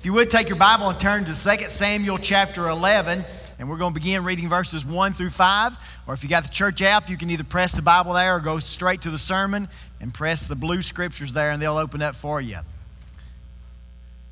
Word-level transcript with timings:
If 0.00 0.06
you 0.06 0.14
would 0.14 0.30
take 0.30 0.48
your 0.48 0.56
Bible 0.56 0.88
and 0.88 0.98
turn 0.98 1.26
to 1.26 1.34
2 1.34 1.68
Samuel 1.68 2.16
chapter 2.16 2.70
11, 2.70 3.22
and 3.58 3.68
we're 3.68 3.76
going 3.76 3.92
to 3.92 4.00
begin 4.00 4.24
reading 4.24 4.48
verses 4.48 4.82
1 4.82 5.12
through 5.12 5.28
5. 5.28 5.74
Or 6.06 6.14
if 6.14 6.22
you 6.22 6.28
got 6.30 6.42
the 6.42 6.48
church 6.48 6.80
app, 6.80 7.10
you 7.10 7.18
can 7.18 7.28
either 7.28 7.44
press 7.44 7.72
the 7.72 7.82
Bible 7.82 8.14
there 8.14 8.34
or 8.34 8.40
go 8.40 8.60
straight 8.60 9.02
to 9.02 9.10
the 9.10 9.18
sermon 9.18 9.68
and 10.00 10.14
press 10.14 10.46
the 10.46 10.56
blue 10.56 10.80
scriptures 10.80 11.34
there, 11.34 11.50
and 11.50 11.60
they'll 11.60 11.76
open 11.76 12.00
up 12.00 12.16
for 12.16 12.40
you. 12.40 12.60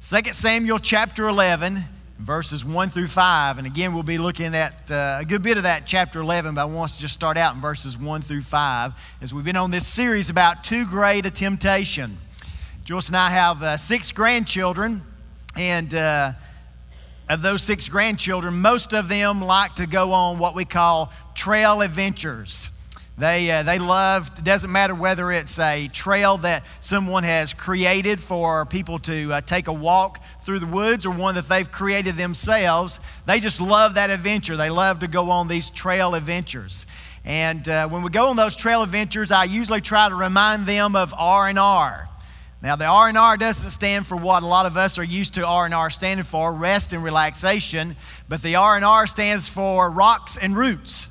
2 0.00 0.32
Samuel 0.32 0.78
chapter 0.78 1.28
11, 1.28 1.84
verses 2.18 2.64
1 2.64 2.88
through 2.88 3.08
5. 3.08 3.58
And 3.58 3.66
again, 3.66 3.92
we'll 3.92 4.02
be 4.02 4.16
looking 4.16 4.54
at 4.54 4.90
uh, 4.90 5.18
a 5.20 5.24
good 5.26 5.42
bit 5.42 5.58
of 5.58 5.64
that 5.64 5.82
chapter 5.84 6.18
11, 6.18 6.54
but 6.54 6.62
I 6.62 6.64
want 6.64 6.92
us 6.92 6.96
to 6.96 7.02
just 7.02 7.12
start 7.12 7.36
out 7.36 7.54
in 7.54 7.60
verses 7.60 7.98
1 7.98 8.22
through 8.22 8.40
5 8.40 8.94
as 9.20 9.34
we've 9.34 9.44
been 9.44 9.54
on 9.54 9.70
this 9.70 9.86
series 9.86 10.30
about 10.30 10.64
too 10.64 10.86
great 10.86 11.26
a 11.26 11.30
temptation. 11.30 12.16
Joyce 12.86 13.08
and 13.08 13.18
I 13.18 13.28
have 13.28 13.62
uh, 13.62 13.76
six 13.76 14.12
grandchildren. 14.12 15.02
And 15.58 15.92
uh, 15.92 16.34
of 17.28 17.42
those 17.42 17.62
six 17.64 17.88
grandchildren, 17.88 18.60
most 18.60 18.92
of 18.92 19.08
them 19.08 19.42
like 19.42 19.74
to 19.74 19.88
go 19.88 20.12
on 20.12 20.38
what 20.38 20.54
we 20.54 20.64
call 20.64 21.12
trail 21.34 21.82
adventures. 21.82 22.70
They, 23.18 23.50
uh, 23.50 23.64
they 23.64 23.80
love, 23.80 24.30
it 24.38 24.44
doesn't 24.44 24.70
matter 24.70 24.94
whether 24.94 25.32
it's 25.32 25.58
a 25.58 25.88
trail 25.88 26.38
that 26.38 26.62
someone 26.78 27.24
has 27.24 27.54
created 27.54 28.20
for 28.20 28.66
people 28.66 29.00
to 29.00 29.32
uh, 29.32 29.40
take 29.40 29.66
a 29.66 29.72
walk 29.72 30.22
through 30.44 30.60
the 30.60 30.66
woods 30.66 31.04
or 31.04 31.10
one 31.10 31.34
that 31.34 31.48
they've 31.48 31.68
created 31.68 32.16
themselves. 32.16 33.00
They 33.26 33.40
just 33.40 33.60
love 33.60 33.94
that 33.94 34.10
adventure. 34.10 34.56
They 34.56 34.70
love 34.70 35.00
to 35.00 35.08
go 35.08 35.32
on 35.32 35.48
these 35.48 35.70
trail 35.70 36.14
adventures. 36.14 36.86
And 37.24 37.68
uh, 37.68 37.88
when 37.88 38.04
we 38.04 38.10
go 38.10 38.28
on 38.28 38.36
those 38.36 38.54
trail 38.54 38.84
adventures, 38.84 39.32
I 39.32 39.42
usually 39.42 39.80
try 39.80 40.08
to 40.08 40.14
remind 40.14 40.68
them 40.68 40.94
of 40.94 41.12
R&R. 41.18 42.07
Now, 42.60 42.74
the 42.74 42.86
R&R 42.86 43.36
doesn't 43.36 43.70
stand 43.70 44.04
for 44.08 44.16
what 44.16 44.42
a 44.42 44.46
lot 44.46 44.66
of 44.66 44.76
us 44.76 44.98
are 44.98 45.04
used 45.04 45.34
to 45.34 45.46
R&R 45.46 45.90
standing 45.90 46.24
for, 46.24 46.52
rest 46.52 46.92
and 46.92 47.04
relaxation, 47.04 47.94
but 48.28 48.42
the 48.42 48.56
R&R 48.56 49.06
stands 49.06 49.48
for 49.48 49.88
rocks 49.88 50.36
and 50.36 50.56
roots. 50.56 51.06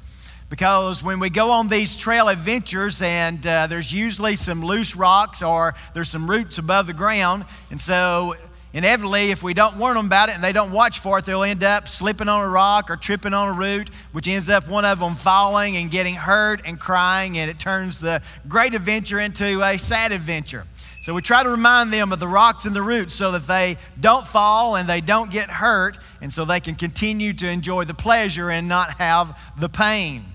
Because 0.50 1.02
when 1.02 1.20
we 1.20 1.30
go 1.30 1.52
on 1.52 1.70
these 1.70 1.95
trail 1.95 2.28
adventures, 2.28 3.02
and 3.02 3.48
uh, 3.48 3.68
there's 3.68 3.94
usually 3.94 4.36
some 4.36 4.62
loose 4.62 4.94
rocks 4.94 5.42
or 5.42 5.73
there's 5.94 6.09
some 6.09 6.30
roots 6.30 6.58
above 6.58 6.86
the 6.86 6.94
ground, 6.94 7.45
and 7.72 7.80
so 7.80 8.36
inevitably, 8.73 9.31
if 9.31 9.42
we 9.42 9.53
don't 9.53 9.78
warn 9.78 9.95
them 9.95 10.08
about 10.08 10.28
it 10.28 10.36
and 10.36 10.44
they 10.44 10.52
don't 10.52 10.73
watch 10.73 11.00
for 11.00 11.18
it, 11.18 11.23
they'll 11.25 11.44
end 11.44 11.64
up 11.64 11.88
slipping 11.88 12.28
on 12.28 12.42
a 12.42 12.48
rock 12.48 12.92
or 12.92 12.98
tripping 12.98 13.34
on 13.34 13.56
a 13.56 13.58
root, 13.58 13.90
which 14.12 14.28
ends 14.28 14.50
up 14.50 14.68
one 14.68 14.84
of 14.84 15.00
them 15.00 15.16
falling 15.16 15.78
and 15.78 15.92
getting 15.92 16.16
hurt 16.16 16.62
and 16.66 16.78
crying, 16.78 17.38
and 17.38 17.50
it 17.50 17.58
turns 17.58 18.00
the 18.00 18.22
great 18.50 18.73
adventure 18.73 19.22
into 19.22 19.64
a 19.64 19.78
sad 19.78 20.12
adventure. 20.12 20.66
So 21.08 21.13
we 21.13 21.22
try 21.22 21.41
to 21.41 21.50
remind 21.50 21.94
them 21.94 22.11
of 22.11 22.19
the 22.19 22.27
rocks 22.27 22.66
and 22.66 22.75
the 22.75 22.81
roots 22.81 23.16
so 23.16 23.31
that 23.31 23.47
they 23.47 23.77
don't 23.97 24.27
fall 24.27 24.75
and 24.75 24.89
they 24.89 25.00
don't 25.00 25.31
get 25.31 25.50
hurt, 25.50 25.97
and 26.19 26.33
so 26.33 26.44
they 26.44 26.59
can 26.59 26.75
continue 26.75 27.31
to 27.31 27.47
enjoy 27.47 27.86
the 27.86 27.94
pleasure 27.94 28.50
and 28.50 28.67
not 28.67 28.97
have 28.97 29.39
the 29.58 29.69
pain. 29.69 30.25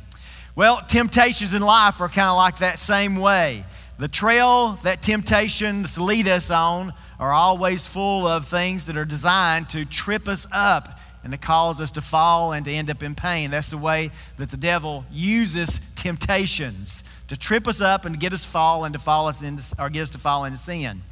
Well, 0.57 0.81
temptations 0.89 1.53
in 1.53 1.61
life 1.61 2.01
are 2.01 2.09
kind 2.09 2.31
of 2.31 2.39
like 2.39 2.57
that 2.61 2.79
same 2.79 3.17
way. 3.17 3.67
The 3.99 4.09
trail 4.09 4.79
that 4.83 5.03
temptations 5.03 5.99
lead 5.99 6.27
us 6.27 6.49
on 6.49 6.95
are 7.19 7.35
always 7.35 7.87
full 7.87 8.27
of 8.27 8.49
things 8.49 8.87
that 8.87 8.97
are 8.97 9.05
designed 9.05 9.69
to 9.69 9.85
trip 9.85 10.27
us 10.27 10.47
up 10.51 10.99
and 11.23 11.33
to 11.33 11.39
cause 11.39 11.83
us 11.83 11.91
to 11.91 12.01
fall 12.01 12.55
and 12.55 12.65
to 12.65 12.73
end 12.73 12.89
up 12.89 13.03
in 13.03 13.15
pain. 13.15 13.51
That's 13.51 13.69
the 13.69 13.77
way 13.77 14.11
that 14.39 14.51
the 14.51 14.57
devil 14.57 15.05
uses 15.13 15.83
temptations 16.03 17.05
to 17.29 17.37
trip 17.37 17.69
us 17.69 17.81
up 17.81 18.05
and 18.05 18.15
to 18.15 18.19
get 18.19 18.33
us 18.33 18.45
fall 18.45 18.85
and 18.85 18.93
to 18.93 18.99
fall 18.99 19.29
us 19.29 19.41
into, 19.41 19.63
or 19.79 19.89
get 19.89 20.03
us 20.03 20.11
to 20.11 20.19
fall 20.19 20.45
into 20.45 20.59
sin. 20.59 21.03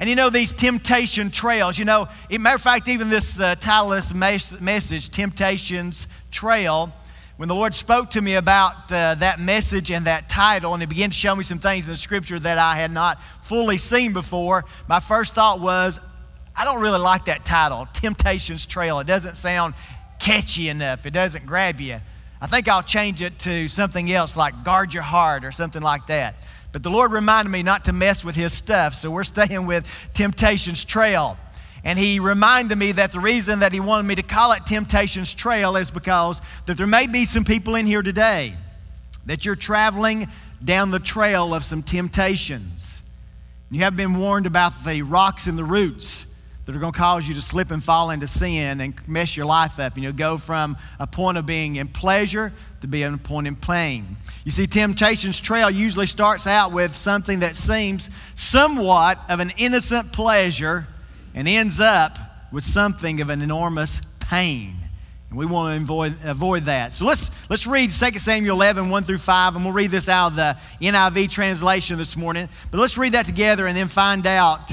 And 0.00 0.08
you 0.08 0.16
know, 0.16 0.30
these 0.30 0.52
temptation 0.52 1.30
trails, 1.30 1.78
you 1.78 1.84
know, 1.84 2.08
matter 2.30 2.56
of 2.56 2.60
fact, 2.60 2.88
even 2.88 3.08
this 3.08 3.38
uh, 3.38 3.54
title 3.54 3.90
this 3.90 4.12
message, 4.12 5.10
Temptations 5.10 6.08
Trail, 6.30 6.92
when 7.36 7.48
the 7.48 7.54
Lord 7.54 7.74
spoke 7.74 8.10
to 8.10 8.20
me 8.20 8.34
about 8.34 8.90
uh, 8.90 9.14
that 9.16 9.38
message 9.38 9.90
and 9.90 10.06
that 10.06 10.28
title, 10.28 10.74
and 10.74 10.82
He 10.82 10.86
began 10.86 11.10
to 11.10 11.16
show 11.16 11.36
me 11.36 11.44
some 11.44 11.58
things 11.58 11.84
in 11.84 11.90
the 11.90 11.96
scripture 11.96 12.38
that 12.38 12.58
I 12.58 12.76
had 12.76 12.90
not 12.90 13.20
fully 13.44 13.78
seen 13.78 14.12
before, 14.12 14.64
my 14.88 14.98
first 14.98 15.34
thought 15.34 15.60
was, 15.60 16.00
I 16.56 16.64
don't 16.64 16.80
really 16.80 16.98
like 16.98 17.26
that 17.26 17.44
title, 17.44 17.86
Temptations 17.94 18.66
Trail. 18.66 18.98
It 18.98 19.06
doesn't 19.06 19.38
sound 19.38 19.74
catchy 20.18 20.68
enough, 20.68 21.06
it 21.06 21.12
doesn't 21.12 21.46
grab 21.46 21.80
you. 21.80 22.00
I 22.42 22.48
think 22.48 22.66
I'll 22.66 22.82
change 22.82 23.22
it 23.22 23.38
to 23.40 23.68
something 23.68 24.10
else 24.10 24.36
like 24.36 24.64
Guard 24.64 24.92
Your 24.92 25.04
Heart 25.04 25.44
or 25.44 25.52
something 25.52 25.80
like 25.80 26.08
that. 26.08 26.34
But 26.72 26.82
the 26.82 26.90
Lord 26.90 27.12
reminded 27.12 27.50
me 27.50 27.62
not 27.62 27.84
to 27.84 27.92
mess 27.92 28.24
with 28.24 28.34
His 28.34 28.52
stuff, 28.52 28.96
so 28.96 29.12
we're 29.12 29.22
staying 29.36 29.64
with 29.64 29.86
Temptations 30.12 30.84
Trail. 30.84 31.38
And 31.84 31.96
He 31.96 32.18
reminded 32.18 32.76
me 32.78 32.90
that 32.92 33.12
the 33.12 33.20
reason 33.20 33.60
that 33.60 33.72
He 33.72 33.78
wanted 33.78 34.08
me 34.08 34.16
to 34.16 34.24
call 34.24 34.50
it 34.50 34.66
Temptations 34.66 35.32
Trail 35.32 35.76
is 35.76 35.92
because 35.92 36.42
that 36.66 36.76
there 36.76 36.86
may 36.86 37.06
be 37.06 37.26
some 37.26 37.44
people 37.44 37.76
in 37.76 37.86
here 37.86 38.02
today 38.02 38.56
that 39.26 39.44
you're 39.44 39.54
traveling 39.54 40.26
down 40.64 40.90
the 40.90 40.98
trail 40.98 41.54
of 41.54 41.64
some 41.64 41.84
temptations. 41.84 43.02
You 43.70 43.82
have 43.82 43.96
been 43.96 44.18
warned 44.18 44.46
about 44.46 44.84
the 44.84 45.02
rocks 45.02 45.46
and 45.46 45.56
the 45.56 45.64
roots 45.64 46.26
that 46.64 46.76
are 46.76 46.78
going 46.78 46.92
to 46.92 46.98
cause 46.98 47.26
you 47.26 47.34
to 47.34 47.42
slip 47.42 47.70
and 47.70 47.82
fall 47.82 48.10
into 48.10 48.28
sin 48.28 48.80
and 48.80 48.94
mess 49.08 49.36
your 49.36 49.46
life 49.46 49.78
up. 49.78 49.94
And 49.94 50.04
you'll 50.04 50.12
go 50.12 50.38
from 50.38 50.76
a 51.00 51.06
point 51.06 51.38
of 51.38 51.46
being 51.46 51.76
in 51.76 51.88
pleasure 51.88 52.52
to 52.82 52.86
being 52.86 53.14
a 53.14 53.18
point 53.18 53.46
in 53.46 53.56
pain. 53.56 54.16
You 54.44 54.52
see, 54.52 54.66
temptation's 54.66 55.40
trail 55.40 55.70
usually 55.70 56.06
starts 56.06 56.46
out 56.46 56.72
with 56.72 56.96
something 56.96 57.40
that 57.40 57.56
seems 57.56 58.10
somewhat 58.34 59.18
of 59.28 59.40
an 59.40 59.52
innocent 59.56 60.12
pleasure 60.12 60.86
and 61.34 61.48
ends 61.48 61.80
up 61.80 62.18
with 62.52 62.64
something 62.64 63.20
of 63.20 63.30
an 63.30 63.42
enormous 63.42 64.00
pain. 64.20 64.76
And 65.30 65.38
we 65.38 65.46
want 65.46 65.78
to 65.78 65.82
avoid, 65.82 66.16
avoid 66.24 66.64
that. 66.66 66.92
So 66.92 67.06
let's, 67.06 67.30
let's 67.48 67.66
read 67.66 67.90
2 67.90 68.18
Samuel 68.18 68.54
11, 68.54 68.90
1 68.90 69.04
through 69.04 69.18
5, 69.18 69.56
and 69.56 69.64
we'll 69.64 69.72
read 69.72 69.90
this 69.90 70.08
out 70.08 70.32
of 70.32 70.36
the 70.36 70.56
NIV 70.80 71.30
translation 71.30 71.96
this 71.96 72.16
morning. 72.16 72.48
But 72.70 72.78
let's 72.78 72.98
read 72.98 73.12
that 73.12 73.26
together 73.26 73.66
and 73.66 73.76
then 73.76 73.88
find 73.88 74.26
out 74.26 74.70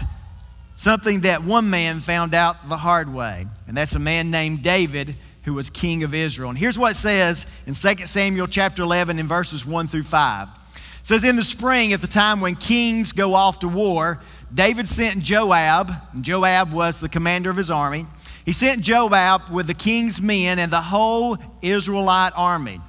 something 0.80 1.22
that 1.22 1.44
one 1.44 1.70
man 1.70 2.00
found 2.00 2.34
out 2.34 2.70
the 2.70 2.78
hard 2.78 3.14
way, 3.14 3.46
and 3.68 3.76
that's 3.76 3.96
a 3.96 4.00
man 4.00 4.32
named 4.32 4.64
David 4.64 5.14
who 5.44 5.54
was 5.54 5.70
king 5.70 6.04
of 6.04 6.14
Israel. 6.14 6.50
And 6.50 6.58
here's 6.58 6.80
what 6.80 6.92
it 6.92 6.96
says 6.96 7.46
in 7.68 7.74
2 7.74 8.06
Samuel 8.06 8.48
chapter 8.48 8.82
11 8.84 9.20
in 9.20 9.28
verses 9.28 9.66
1 9.66 9.90
through 9.90 10.04
5. 10.04 10.48
It 10.48 10.82
says, 11.04 11.26
In 11.26 11.36
the 11.36 11.44
spring, 11.44 11.92
at 11.92 12.00
the 12.00 12.08
time 12.08 12.40
when 12.40 12.56
kings 12.56 13.12
go 13.12 13.34
off 13.34 13.60
to 13.60 13.68
war, 13.68 14.22
David 14.54 14.88
sent 14.88 15.22
Joab, 15.22 15.92
and 16.14 16.24
Joab 16.24 16.72
was 16.72 17.02
the 17.02 17.10
commander 17.10 17.50
of 17.50 17.58
his 17.58 17.70
army. 17.70 18.08
He 18.46 18.54
sent 18.54 18.82
Joab 18.82 19.50
with 19.52 19.68
the 19.68 19.74
king's 19.74 20.22
men 20.22 20.60
and 20.60 20.72
the 20.72 20.82
whole 20.82 21.38
Israelite 21.62 22.32
army. 22.38 22.80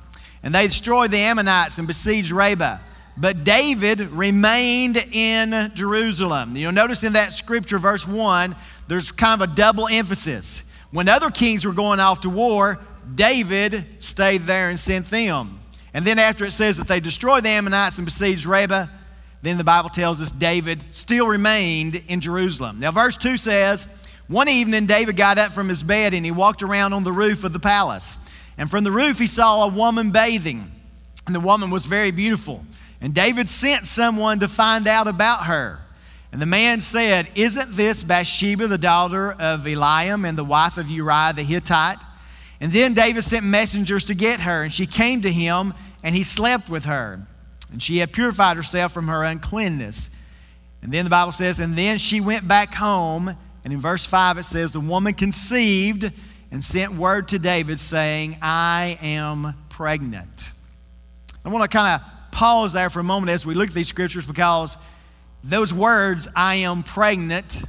And 0.44 0.54
they 0.54 0.68
destroyed 0.68 1.10
the 1.10 1.18
Ammonites 1.18 1.78
and 1.78 1.88
besieged 1.88 2.30
Rabbah. 2.30 2.78
But 3.16 3.44
David 3.44 4.00
remained 4.00 4.96
in 4.96 5.72
Jerusalem. 5.74 6.56
You'll 6.56 6.72
notice 6.72 7.02
in 7.02 7.14
that 7.14 7.34
scripture, 7.34 7.78
verse 7.78 8.06
1, 8.06 8.56
there's 8.88 9.12
kind 9.12 9.42
of 9.42 9.50
a 9.50 9.54
double 9.54 9.88
emphasis. 9.88 10.62
When 10.90 11.08
other 11.08 11.30
kings 11.30 11.64
were 11.64 11.72
going 11.72 12.00
off 12.00 12.22
to 12.22 12.30
war, 12.30 12.78
David 13.14 13.86
stayed 13.98 14.46
there 14.46 14.70
and 14.70 14.78
sent 14.78 15.10
them. 15.10 15.60
And 15.92 16.06
then 16.06 16.18
after 16.18 16.44
it 16.44 16.52
says 16.52 16.76
that 16.76 16.86
they 16.86 17.00
destroyed 17.00 17.44
the 17.44 17.48
Ammonites 17.50 17.98
and 17.98 18.04
besieged 18.04 18.46
Rabbah, 18.46 18.86
then 19.42 19.58
the 19.58 19.64
Bible 19.64 19.90
tells 19.90 20.20
us 20.20 20.30
David 20.32 20.84
still 20.90 21.26
remained 21.26 22.02
in 22.08 22.20
Jerusalem. 22.20 22.78
Now, 22.78 22.90
verse 22.90 23.16
2 23.16 23.36
says, 23.36 23.88
One 24.28 24.48
evening 24.48 24.86
David 24.86 25.16
got 25.16 25.38
up 25.38 25.52
from 25.52 25.68
his 25.68 25.82
bed 25.82 26.14
and 26.14 26.24
he 26.24 26.30
walked 26.30 26.62
around 26.62 26.92
on 26.92 27.04
the 27.04 27.12
roof 27.12 27.42
of 27.42 27.52
the 27.52 27.60
palace. 27.60 28.16
And 28.58 28.70
from 28.70 28.84
the 28.84 28.92
roof 28.92 29.18
he 29.18 29.26
saw 29.26 29.64
a 29.64 29.68
woman 29.68 30.10
bathing. 30.10 30.70
And 31.26 31.34
the 31.34 31.40
woman 31.40 31.70
was 31.70 31.86
very 31.86 32.10
beautiful. 32.10 32.64
And 33.00 33.14
David 33.14 33.48
sent 33.48 33.86
someone 33.86 34.40
to 34.40 34.48
find 34.48 34.86
out 34.86 35.06
about 35.06 35.46
her. 35.46 35.80
And 36.32 36.40
the 36.40 36.46
man 36.46 36.80
said, 36.80 37.28
Isn't 37.34 37.72
this 37.72 38.02
Bathsheba, 38.02 38.68
the 38.68 38.78
daughter 38.78 39.32
of 39.32 39.62
Eliam 39.62 40.28
and 40.28 40.38
the 40.38 40.44
wife 40.44 40.76
of 40.76 40.88
Uriah 40.88 41.32
the 41.34 41.42
Hittite? 41.42 41.98
And 42.60 42.72
then 42.72 42.94
David 42.94 43.24
sent 43.24 43.44
messengers 43.44 44.04
to 44.04 44.14
get 44.14 44.40
her, 44.40 44.62
and 44.62 44.72
she 44.72 44.86
came 44.86 45.22
to 45.22 45.32
him, 45.32 45.72
and 46.02 46.14
he 46.14 46.22
slept 46.22 46.68
with 46.68 46.84
her. 46.84 47.26
And 47.72 47.82
she 47.82 47.98
had 47.98 48.12
purified 48.12 48.56
herself 48.56 48.92
from 48.92 49.08
her 49.08 49.24
uncleanness. 49.24 50.10
And 50.82 50.92
then 50.92 51.04
the 51.04 51.10
Bible 51.10 51.32
says, 51.32 51.58
And 51.58 51.76
then 51.76 51.98
she 51.98 52.20
went 52.20 52.46
back 52.46 52.74
home. 52.74 53.34
And 53.64 53.72
in 53.72 53.80
verse 53.80 54.04
5 54.04 54.38
it 54.38 54.44
says, 54.44 54.72
The 54.72 54.80
woman 54.80 55.14
conceived 55.14 56.10
and 56.50 56.62
sent 56.62 56.94
word 56.94 57.28
to 57.28 57.38
David, 57.38 57.78
saying, 57.80 58.38
I 58.42 58.98
am 59.00 59.54
pregnant. 59.68 60.52
I 61.44 61.48
want 61.48 61.70
to 61.70 61.76
kind 61.76 62.00
of 62.00 62.09
pause 62.30 62.72
there 62.72 62.90
for 62.90 63.00
a 63.00 63.04
moment 63.04 63.30
as 63.30 63.44
we 63.44 63.54
look 63.54 63.68
at 63.68 63.74
these 63.74 63.88
scriptures 63.88 64.26
because 64.26 64.76
those 65.42 65.72
words, 65.72 66.28
I 66.36 66.56
am 66.56 66.82
pregnant, 66.82 67.62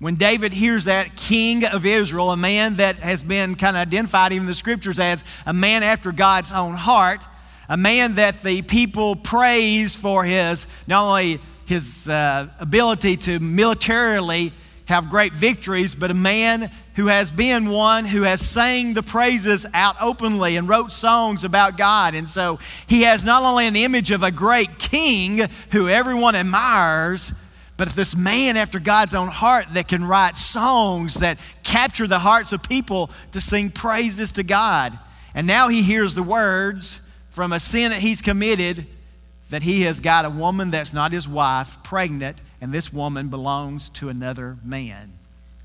when 0.00 0.14
David 0.14 0.52
hears 0.52 0.84
that, 0.84 1.16
king 1.16 1.64
of 1.64 1.84
Israel, 1.84 2.30
a 2.30 2.36
man 2.36 2.76
that 2.76 2.96
has 2.96 3.22
been 3.22 3.56
kind 3.56 3.76
of 3.76 3.80
identified 3.80 4.32
even 4.32 4.44
in 4.44 4.46
the 4.46 4.54
scriptures 4.54 5.00
as 5.00 5.24
a 5.44 5.52
man 5.52 5.82
after 5.82 6.12
God's 6.12 6.52
own 6.52 6.74
heart, 6.74 7.24
a 7.68 7.76
man 7.76 8.14
that 8.14 8.42
the 8.42 8.62
people 8.62 9.16
praise 9.16 9.96
for 9.96 10.24
his, 10.24 10.66
not 10.86 11.04
only 11.08 11.40
his 11.66 12.08
uh, 12.08 12.48
ability 12.60 13.16
to 13.16 13.40
militarily 13.40 14.52
have 14.84 15.10
great 15.10 15.32
victories, 15.32 15.94
but 15.94 16.10
a 16.10 16.14
man 16.14 16.70
who 16.98 17.06
has 17.06 17.30
been 17.30 17.70
one 17.70 18.04
who 18.04 18.22
has 18.22 18.44
sang 18.44 18.92
the 18.92 19.04
praises 19.04 19.64
out 19.72 19.94
openly 20.00 20.56
and 20.56 20.68
wrote 20.68 20.90
songs 20.90 21.44
about 21.44 21.76
God. 21.76 22.16
And 22.16 22.28
so 22.28 22.58
he 22.88 23.02
has 23.02 23.22
not 23.22 23.44
only 23.44 23.68
an 23.68 23.76
image 23.76 24.10
of 24.10 24.24
a 24.24 24.32
great 24.32 24.80
king 24.80 25.48
who 25.70 25.88
everyone 25.88 26.34
admires, 26.34 27.32
but 27.76 27.90
this 27.90 28.16
man 28.16 28.56
after 28.56 28.80
God's 28.80 29.14
own 29.14 29.28
heart 29.28 29.66
that 29.74 29.86
can 29.86 30.04
write 30.04 30.36
songs 30.36 31.14
that 31.20 31.38
capture 31.62 32.08
the 32.08 32.18
hearts 32.18 32.52
of 32.52 32.64
people 32.64 33.10
to 33.30 33.40
sing 33.40 33.70
praises 33.70 34.32
to 34.32 34.42
God. 34.42 34.98
And 35.36 35.46
now 35.46 35.68
he 35.68 35.82
hears 35.82 36.16
the 36.16 36.24
words 36.24 36.98
from 37.30 37.52
a 37.52 37.60
sin 37.60 37.92
that 37.92 38.00
he's 38.00 38.20
committed 38.20 38.88
that 39.50 39.62
he 39.62 39.82
has 39.82 40.00
got 40.00 40.24
a 40.24 40.30
woman 40.30 40.72
that's 40.72 40.92
not 40.92 41.12
his 41.12 41.28
wife 41.28 41.78
pregnant, 41.84 42.40
and 42.60 42.72
this 42.72 42.92
woman 42.92 43.28
belongs 43.28 43.88
to 43.90 44.08
another 44.08 44.58
man. 44.64 45.17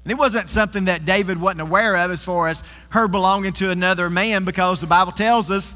And 0.04 0.12
it 0.12 0.18
wasn't 0.18 0.50
something 0.50 0.86
that 0.86 1.06
David 1.06 1.40
wasn't 1.40 1.62
aware 1.62 1.96
of 1.96 2.12
as 2.12 2.24
far 2.24 2.48
as 2.48 2.62
her 2.90 3.08
belonging 3.08 3.54
to 3.54 3.70
another 3.70 4.10
man, 4.10 4.44
because 4.44 4.82
the 4.82 4.88
Bible 4.88 5.14
tells 5.14 5.50
us 5.50 5.76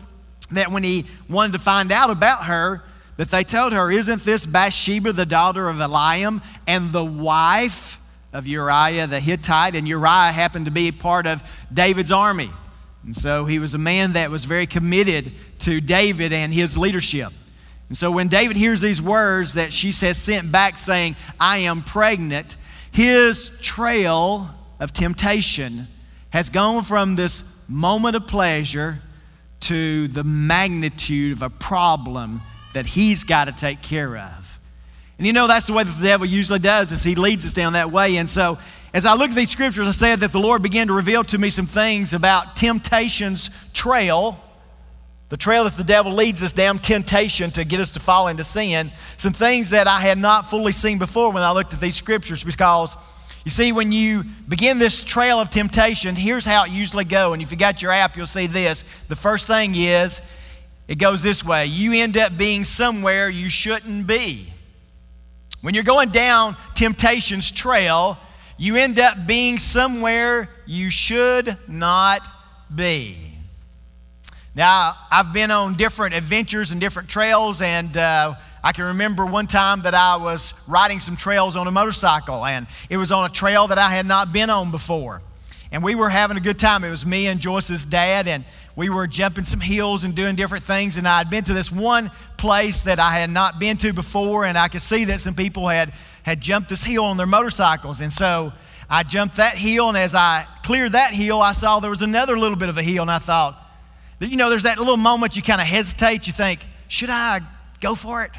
that 0.51 0.71
when 0.71 0.83
he 0.83 1.06
wanted 1.29 1.53
to 1.53 1.59
find 1.59 1.91
out 1.91 2.09
about 2.09 2.45
her, 2.45 2.83
that 3.18 3.31
they 3.31 3.44
told 3.44 3.74
her, 3.74 3.91
Isn't 3.91 4.24
this 4.24 4.45
Bathsheba, 4.45 5.13
the 5.13 5.25
daughter 5.25 5.69
of 5.69 5.77
Eliam, 5.77 6.41
and 6.65 6.91
the 6.91 7.06
wife 7.06 8.00
of 8.33 8.47
Uriah 8.47 9.07
the 9.07 9.19
Hittite? 9.19 9.75
And 9.75 9.88
Uriah 9.88 10.31
happened 10.31 10.65
to 10.65 10.71
be 10.71 10.91
part 10.91 11.25
of 11.25 11.41
David's 11.73 12.12
army. 12.12 12.51
And 13.03 13.15
so 13.15 13.45
he 13.45 13.59
was 13.59 13.73
a 13.73 13.77
man 13.80 14.13
that 14.13 14.30
was 14.30 14.45
very 14.45 14.68
committed 14.68 15.31
to 15.59 15.80
David 15.80 16.33
and 16.33 16.53
his 16.53 16.77
leadership. 16.77 17.31
And 17.88 17.97
so 17.97 18.12
when 18.12 18.27
David 18.27 18.57
hears 18.57 18.81
these 18.81 19.01
words 19.01 19.53
that 19.53 19.71
she 19.71 19.94
says 19.94 20.18
sent 20.18 20.51
back 20.51 20.77
saying, 20.77 21.15
I 21.39 21.59
am 21.59 21.83
pregnant, 21.83 22.57
his 22.97 23.51
trail 23.61 24.49
of 24.79 24.91
temptation 24.91 25.88
has 26.31 26.49
gone 26.49 26.83
from 26.83 27.15
this 27.15 27.44
moment 27.67 28.15
of 28.15 28.25
pleasure 28.25 28.99
to 29.59 30.07
the 30.07 30.23
magnitude 30.23 31.33
of 31.33 31.44
a 31.44 31.49
problem 31.51 32.41
that 32.73 32.88
he's 32.88 33.23
got 33.23 33.45
to 33.45 33.51
take 33.51 33.83
care 33.83 34.17
of. 34.17 34.59
And 35.19 35.27
you 35.27 35.31
know, 35.31 35.45
that's 35.45 35.67
the 35.67 35.73
way 35.73 35.83
that 35.83 35.91
the 35.91 36.07
devil 36.07 36.25
usually 36.25 36.57
does, 36.57 36.91
is 36.91 37.03
he 37.03 37.13
leads 37.13 37.45
us 37.45 37.53
down 37.53 37.73
that 37.73 37.91
way. 37.91 38.15
And 38.15 38.27
so, 38.27 38.57
as 38.95 39.05
I 39.05 39.13
look 39.13 39.29
at 39.29 39.35
these 39.35 39.51
scriptures, 39.51 39.88
I 39.88 39.91
said 39.91 40.21
that 40.21 40.31
the 40.31 40.39
Lord 40.39 40.63
began 40.63 40.88
to 40.88 40.94
reveal 40.94 41.23
to 41.25 41.38
me 41.38 41.51
some 41.51 41.67
things 41.67 42.13
about 42.13 42.55
temptation's 42.55 43.51
trail, 43.75 44.39
the 45.29 45.38
trail 45.38 45.65
that 45.65 45.75
the 45.75 45.83
devil 45.83 46.13
leads 46.13 46.41
us 46.41 46.53
down, 46.53 46.79
temptation 46.79 47.51
to 47.51 47.65
get 47.65 47.79
us 47.79 47.91
to 47.91 48.00
fall 48.00 48.27
into 48.27 48.44
sin. 48.44 48.91
Some 49.18 49.33
things 49.33 49.71
that 49.71 49.88
I 49.88 50.00
had 50.00 50.18
not 50.18 50.50
fully 50.50 50.71
seen 50.71 51.00
before 51.00 51.31
when 51.31 51.44
I 51.44 51.51
looked 51.51 51.74
at 51.74 51.81
these 51.81 51.97
scriptures, 51.97 52.44
because 52.44 52.95
you 53.44 53.51
see, 53.51 53.71
when 53.71 53.94
you 53.94 54.25
begin 54.47 54.77
this 54.77 55.03
trail 55.03 55.39
of 55.39 55.50
temptation, 55.50 56.15
here's 56.15 56.45
how 56.45 56.65
it 56.65 56.71
usually 56.71 57.06
goes. 57.06 57.33
And 57.33 57.41
if 57.41 57.50
you 57.50 57.57
got 57.57 57.81
your 57.81 57.91
app, 57.94 58.18
you'll 58.18 58.25
see 58.25 58.47
this. 58.47 58.83
The 59.07 59.15
first 59.15 59.47
thing 59.47 59.74
is 59.75 60.21
it 60.88 60.95
goes 60.95 61.24
this 61.24 61.44
way 61.45 61.65
you 61.65 61.94
end 61.94 62.18
up 62.18 62.38
being 62.38 62.65
somewhere 62.65 63.30
you 63.30 63.50
shouldn't 63.50 64.07
be. 64.07 64.51
When 65.62 65.73
you're 65.73 65.83
going 65.83 66.09
down 66.09 66.56
temptation's 66.75 67.50
trail, 67.50 68.18
you 68.57 68.75
end 68.75 69.00
up 69.00 69.25
being 69.25 69.59
somewhere 69.59 70.50
you 70.65 70.89
should 70.89 71.57
not 71.68 72.27
be. 72.73 73.26
Now, 74.57 74.95
I've 75.12 75.33
been 75.33 75.51
on 75.51 75.75
different 75.75 76.15
adventures 76.15 76.71
and 76.71 76.81
different 76.81 77.09
trails, 77.09 77.62
and 77.62 77.95
uh, 77.95 78.33
I 78.63 78.71
can 78.71 78.86
remember 78.86 79.24
one 79.24 79.45
time 79.45 79.83
that 79.83 79.94
I 79.94 80.15
was 80.15 80.56
riding 80.65 81.00
some 81.00 81.15
trails 81.15 81.56
on 81.56 81.68
a 81.68 81.71
motorcycle, 81.71 82.44
and 82.44 82.65
it 82.89 82.98
was 82.98 83.12
on 83.12 83.30
a 83.30 83.31
trail 83.31 83.68
that 83.68 83.77
I 83.77 83.92
had 83.92 84.07
not 84.07 84.33
been 84.33 84.50
on 84.50 84.71
before. 84.71 85.21
And 85.71 85.83
we 85.83 85.94
were 85.94 86.09
having 86.09 86.38
a 86.38 86.39
good 86.39 86.57
time. 86.57 86.83
It 86.83 86.89
was 86.89 87.06
me 87.06 87.27
and 87.27 87.39
Joyce's 87.39 87.86
dad, 87.86 88.27
and 88.27 88.45
we 88.75 88.89
were 88.89 89.06
jumping 89.06 89.45
some 89.45 89.59
hills 89.59 90.04
and 90.04 90.15
doing 90.15 90.36
different 90.36 90.63
things. 90.63 90.98
And 90.98 91.07
I 91.07 91.19
had 91.19 91.30
been 91.30 91.44
to 91.44 91.54
this 91.54 91.71
one 91.71 92.09
place 92.38 92.81
that 92.81 92.98
I 92.98 93.12
had 93.12 93.30
not 93.30 93.59
been 93.59 93.77
to 93.77 93.94
before, 93.94 94.44
and 94.44 94.57
I 94.57 94.69
could 94.69 94.81
see 94.81 95.06
that 95.06 95.21
some 95.21 95.36
people 95.36 95.68
had, 95.68 95.94
had 96.24 96.42
jumped 96.42 96.69
this 96.69 96.83
hill 96.83 97.06
on 97.06 97.18
their 97.18 97.27
motorcycles. 97.27 98.01
And 98.01 98.12
so 98.12 98.54
I 98.89 99.04
jumped 99.04 99.36
that 99.36 99.56
hill, 99.56 99.88
and 99.88 99.98
as 100.00 100.15
I 100.15 100.48
cleared 100.63 100.94
that 100.94 101.13
hill, 101.13 101.44
I 101.44 101.51
saw 101.51 101.80
there 101.80 101.92
was 101.92 102.01
another 102.01 102.39
little 102.39 102.57
bit 102.57 102.69
of 102.69 102.80
a 102.80 102.83
hill, 102.83 103.04
and 103.04 103.12
I 103.12 103.19
thought, 103.19 103.65
you 104.19 104.36
know, 104.36 104.50
there's 104.50 104.64
that 104.64 104.80
little 104.80 104.98
moment 104.98 105.36
you 105.36 105.44
kind 105.44 105.62
of 105.62 105.68
hesitate. 105.68 106.28
You 106.28 106.34
think, 106.34 106.66
should 106.88 107.10
I 107.10 107.42
go 107.81 107.96
for 107.96 108.24
it? 108.24 108.31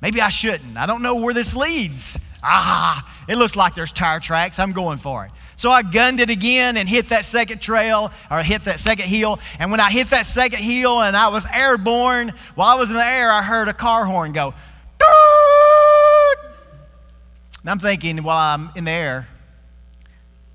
Maybe 0.00 0.20
I 0.20 0.28
shouldn't. 0.28 0.76
I 0.76 0.86
don't 0.86 1.02
know 1.02 1.16
where 1.16 1.34
this 1.34 1.56
leads. 1.56 2.18
Ah, 2.42 3.24
it 3.26 3.36
looks 3.36 3.56
like 3.56 3.74
there's 3.74 3.90
tire 3.90 4.20
tracks. 4.20 4.58
I'm 4.58 4.72
going 4.72 4.98
for 4.98 5.24
it. 5.24 5.32
So 5.56 5.70
I 5.70 5.82
gunned 5.82 6.20
it 6.20 6.30
again 6.30 6.76
and 6.76 6.88
hit 6.88 7.08
that 7.08 7.24
second 7.24 7.60
trail 7.60 8.12
or 8.30 8.42
hit 8.42 8.64
that 8.64 8.78
second 8.78 9.06
hill. 9.06 9.40
And 9.58 9.70
when 9.70 9.80
I 9.80 9.90
hit 9.90 10.10
that 10.10 10.26
second 10.26 10.60
hill 10.60 11.02
and 11.02 11.16
I 11.16 11.28
was 11.28 11.46
airborne, 11.52 12.34
while 12.54 12.68
I 12.68 12.78
was 12.78 12.90
in 12.90 12.96
the 12.96 13.04
air, 13.04 13.32
I 13.32 13.42
heard 13.42 13.68
a 13.68 13.72
car 13.72 14.04
horn 14.04 14.32
go. 14.32 14.54
And 17.62 17.70
I'm 17.70 17.78
thinking 17.80 18.22
while 18.22 18.54
I'm 18.54 18.70
in 18.76 18.84
the 18.84 18.90
air, 18.92 19.26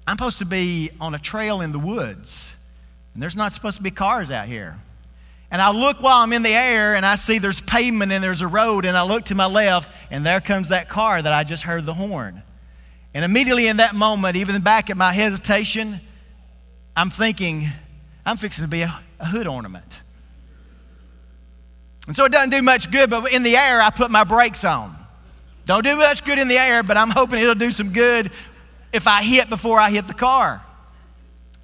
I'm 0.08 0.18
supposed 0.18 0.40
to 0.40 0.46
be 0.46 0.92
on 1.02 1.14
a 1.14 1.20
trail 1.20 1.62
in 1.62 1.72
the 1.72 1.80
woods. 1.80 2.54
And 3.14 3.22
there's 3.22 3.36
not 3.36 3.54
supposed 3.54 3.78
to 3.78 3.84
be 3.84 3.92
cars 3.92 4.32
out 4.32 4.48
here. 4.48 4.78
And 5.50 5.62
I 5.62 5.72
look 5.72 6.02
while 6.02 6.20
I'm 6.20 6.32
in 6.32 6.44
the 6.44 6.54
air 6.54 6.96
and 6.96 7.06
I 7.06 7.16
see 7.16 7.38
there's 7.38 7.60
pavement 7.60 8.12
and 8.12 8.24
there's 8.24 8.42
a 8.42 8.48
road, 8.48 8.86
and 8.86 8.98
I 8.98 9.04
look 9.04 9.26
to 9.26 9.36
my 9.36 9.48
left, 9.48 9.90
and 10.10 10.26
there 10.26 10.40
comes 10.40 10.70
that 10.70 10.88
car 10.88 11.22
that 11.22 11.34
I 11.34 11.44
just 11.44 11.64
heard 11.64 11.86
the 11.86 11.94
horn. 11.94 12.42
And 13.14 13.26
immediately 13.26 13.68
in 13.68 13.78
that 13.78 13.94
moment, 13.94 14.38
even 14.38 14.62
back 14.62 14.90
at 14.90 14.96
my 14.96 15.12
hesitation, 15.12 16.00
I'm 16.96 17.10
thinking, 17.10 17.68
I'm 18.26 18.38
fixing 18.38 18.64
to 18.64 18.70
be 18.70 18.84
a, 18.84 19.00
a 19.20 19.26
hood 19.26 19.48
ornament. 19.48 20.00
And 22.08 22.16
so 22.16 22.24
it 22.24 22.32
doesn't 22.32 22.50
do 22.50 22.62
much 22.62 22.90
good, 22.90 23.10
but 23.10 23.32
in 23.32 23.44
the 23.44 23.58
air, 23.58 23.82
I 23.82 23.90
put 23.90 24.10
my 24.10 24.24
brakes 24.24 24.64
on. 24.64 24.96
Don't 25.66 25.84
do 25.84 25.98
much 25.98 26.24
good 26.24 26.40
in 26.40 26.48
the 26.48 26.58
air, 26.58 26.82
but 26.82 26.98
I'm 26.98 27.10
hoping 27.10 27.40
it'll 27.40 27.56
do 27.56 27.72
some 27.72 27.92
good 27.92 28.32
if 28.94 29.06
I 29.06 29.22
hit 29.22 29.50
before 29.50 29.80
I 29.80 29.92
hit 29.92 30.08
the 30.08 30.14
car. 30.14 30.66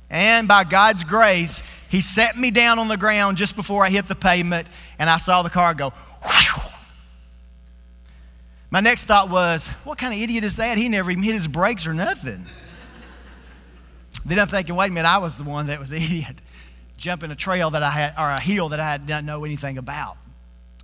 And 0.10 0.48
by 0.48 0.64
God's 0.64 1.04
grace, 1.04 1.62
He 1.90 2.02
set 2.02 2.38
me 2.38 2.52
down 2.52 2.80
on 2.80 2.88
the 2.88 2.98
ground 2.98 3.38
just 3.38 3.56
before 3.56 3.86
I 3.86 3.90
hit 3.90 4.08
the 4.08 4.16
pavement, 4.16 4.68
and 5.00 5.10
I 5.10 5.18
saw 5.18 5.44
the 5.44 5.50
car 5.50 5.74
go. 5.74 5.92
Whew, 6.24 6.64
my 8.70 8.82
next 8.82 9.06
thought 9.06 9.30
was, 9.30 9.68
what 9.84 9.98
kind 9.98 10.14
of 10.14 10.20
idiot 10.20 10.44
is 10.44 10.58
that? 10.58 10.78
He 10.78 10.90
never 10.90 11.10
even 11.10 11.24
hit 11.24 11.34
his 11.34 11.48
brakes 11.48 11.88
or 11.88 11.94
nothing. 11.94 12.46
then 14.26 14.40
I'm 14.40 14.48
thinking, 14.48 14.76
wait 14.76 14.92
a 14.92 14.94
minute, 14.94 15.08
I 15.08 15.20
was 15.20 15.38
the 15.38 15.46
one 15.46 15.68
that 15.68 15.80
was 15.80 15.90
the 15.90 15.96
idiot, 16.04 16.36
jumping 16.98 17.32
a 17.32 17.36
trail 17.36 17.70
that 17.72 17.84
I 17.84 17.92
had, 17.92 18.14
or 18.18 18.30
a 18.30 18.40
hill 18.40 18.70
that 18.70 18.80
I 18.80 18.98
didn't 18.98 19.26
know 19.26 19.46
anything 19.46 19.78
about. 19.78 20.18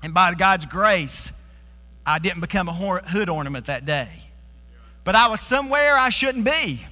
And 0.01 0.13
by 0.13 0.33
God's 0.33 0.65
grace, 0.65 1.31
I 2.05 2.19
didn't 2.19 2.41
become 2.41 2.69
a 2.69 2.73
hood 2.73 3.29
ornament 3.29 3.65
that 3.67 3.85
day. 3.85 4.09
But 5.03 5.15
I 5.15 5.27
was 5.27 5.41
somewhere 5.41 5.97
I 5.97 6.09
shouldn't 6.09 6.45
be, 6.45 6.85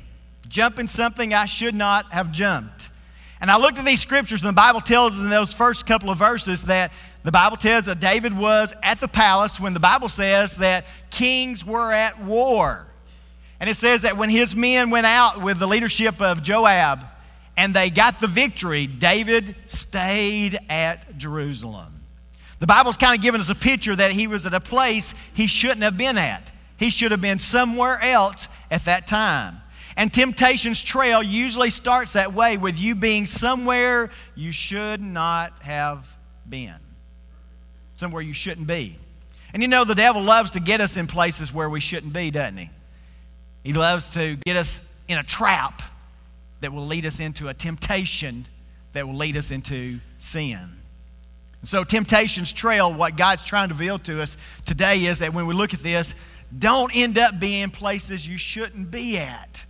jumping 0.52 0.88
something 0.88 1.34
I 1.34 1.46
should 1.46 1.74
not 1.74 2.12
have 2.12 2.32
jumped. 2.32 2.90
And 3.40 3.50
I 3.50 3.58
looked 3.58 3.80
at 3.80 3.86
these 3.86 4.02
scriptures, 4.02 4.44
and 4.44 4.50
the 4.50 4.54
Bible 4.54 4.82
tells 4.82 5.16
us 5.16 5.22
in 5.22 5.30
those 5.30 5.52
first 5.52 5.88
couple 5.88 6.12
of 6.12 6.20
verses 6.20 6.62
that 6.64 6.92
the 7.24 7.32
Bible 7.32 7.58
tells 7.58 7.86
that 7.86 8.00
David 8.00 8.38
was 8.38 8.74
at 8.84 9.00
the 9.00 9.08
palace 9.08 9.60
when 9.60 9.74
the 9.74 9.80
Bible 9.80 10.10
says 10.10 10.56
that 10.56 10.86
kings 11.10 11.66
were 11.66 11.92
at 11.92 12.24
war. 12.24 12.86
And 13.60 13.70
it 13.70 13.76
says 13.76 14.04
that 14.04 14.18
when 14.18 14.30
his 14.30 14.56
men 14.56 14.92
went 14.92 15.08
out 15.08 15.42
with 15.42 15.58
the 15.58 15.68
leadership 15.68 16.22
of 16.22 16.44
Joab 16.44 17.06
and 17.58 17.76
they 17.76 17.90
got 17.90 18.20
the 18.20 18.28
victory, 18.28 18.86
David 18.86 19.56
stayed 19.68 20.60
at 20.70 21.18
Jerusalem. 21.18 22.02
The 22.60 22.68
Bible's 22.68 22.98
kind 22.98 23.16
of 23.16 23.24
giving 23.24 23.42
us 23.42 23.50
a 23.50 23.56
picture 23.56 23.96
that 23.96 24.12
he 24.12 24.28
was 24.28 24.46
at 24.46 24.54
a 24.54 24.60
place 24.60 25.16
he 25.34 25.48
shouldn't 25.48 25.82
have 25.82 25.98
been 25.98 26.18
at. 26.18 26.52
He 26.78 26.90
should 26.90 27.12
have 27.12 27.22
been 27.22 27.40
somewhere 27.40 28.00
else 28.02 28.48
at 28.70 28.86
that 28.86 29.08
time. 29.08 29.61
And 29.96 30.14
temptation's 30.14 30.82
trail 30.82 31.22
usually 31.22 31.70
starts 31.70 32.14
that 32.14 32.34
way 32.34 32.58
with 32.58 32.80
you 32.80 32.96
being 32.96 33.28
somewhere 33.28 34.10
you 34.36 34.52
should 34.52 35.02
not 35.02 35.54
have 35.62 36.08
been 36.48 36.76
somewhere 38.02 38.24
you 38.24 38.34
shouldn't 38.34 38.66
be. 38.66 38.98
And 39.54 39.62
you 39.62 39.68
know, 39.68 39.86
the 39.86 39.94
devil 39.94 40.24
loves 40.24 40.52
to 40.52 40.60
get 40.60 40.82
us 40.82 40.98
in 40.98 41.06
places 41.06 41.54
where 41.54 41.70
we 41.70 41.80
shouldn't 41.80 42.14
be, 42.14 42.32
doesn't 42.32 42.58
he? 42.58 42.70
He 43.64 43.74
loves 43.74 44.10
to 44.12 44.38
get 44.38 44.58
us 44.58 44.82
in 45.08 45.20
a 45.20 45.24
trap 45.24 45.84
that 46.62 46.74
will 46.74 46.88
lead 46.88 47.06
us 47.06 47.20
into 47.20 47.48
a 47.48 47.54
temptation 47.54 48.48
that 48.94 49.08
will 49.08 49.16
lead 49.16 49.38
us 49.38 49.52
into 49.52 50.00
sin. 50.18 50.58
And 51.60 51.70
so, 51.70 51.84
temptation's 51.84 52.52
trail, 52.52 52.92
what 52.92 53.16
God's 53.16 53.46
trying 53.46 53.70
to 53.70 53.76
reveal 53.76 54.00
to 54.00 54.20
us 54.20 54.36
today 54.66 55.06
is 55.06 55.20
that 55.20 55.36
when 55.36 55.46
we 55.46 55.54
look 55.54 55.76
at 55.76 55.82
this, 55.82 56.16
don't 56.58 56.92
end 56.96 57.20
up 57.20 57.40
being 57.40 57.70
places 57.70 58.28
you 58.28 58.40
shouldn't 58.40 58.90
be 58.90 59.20
at 59.20 59.64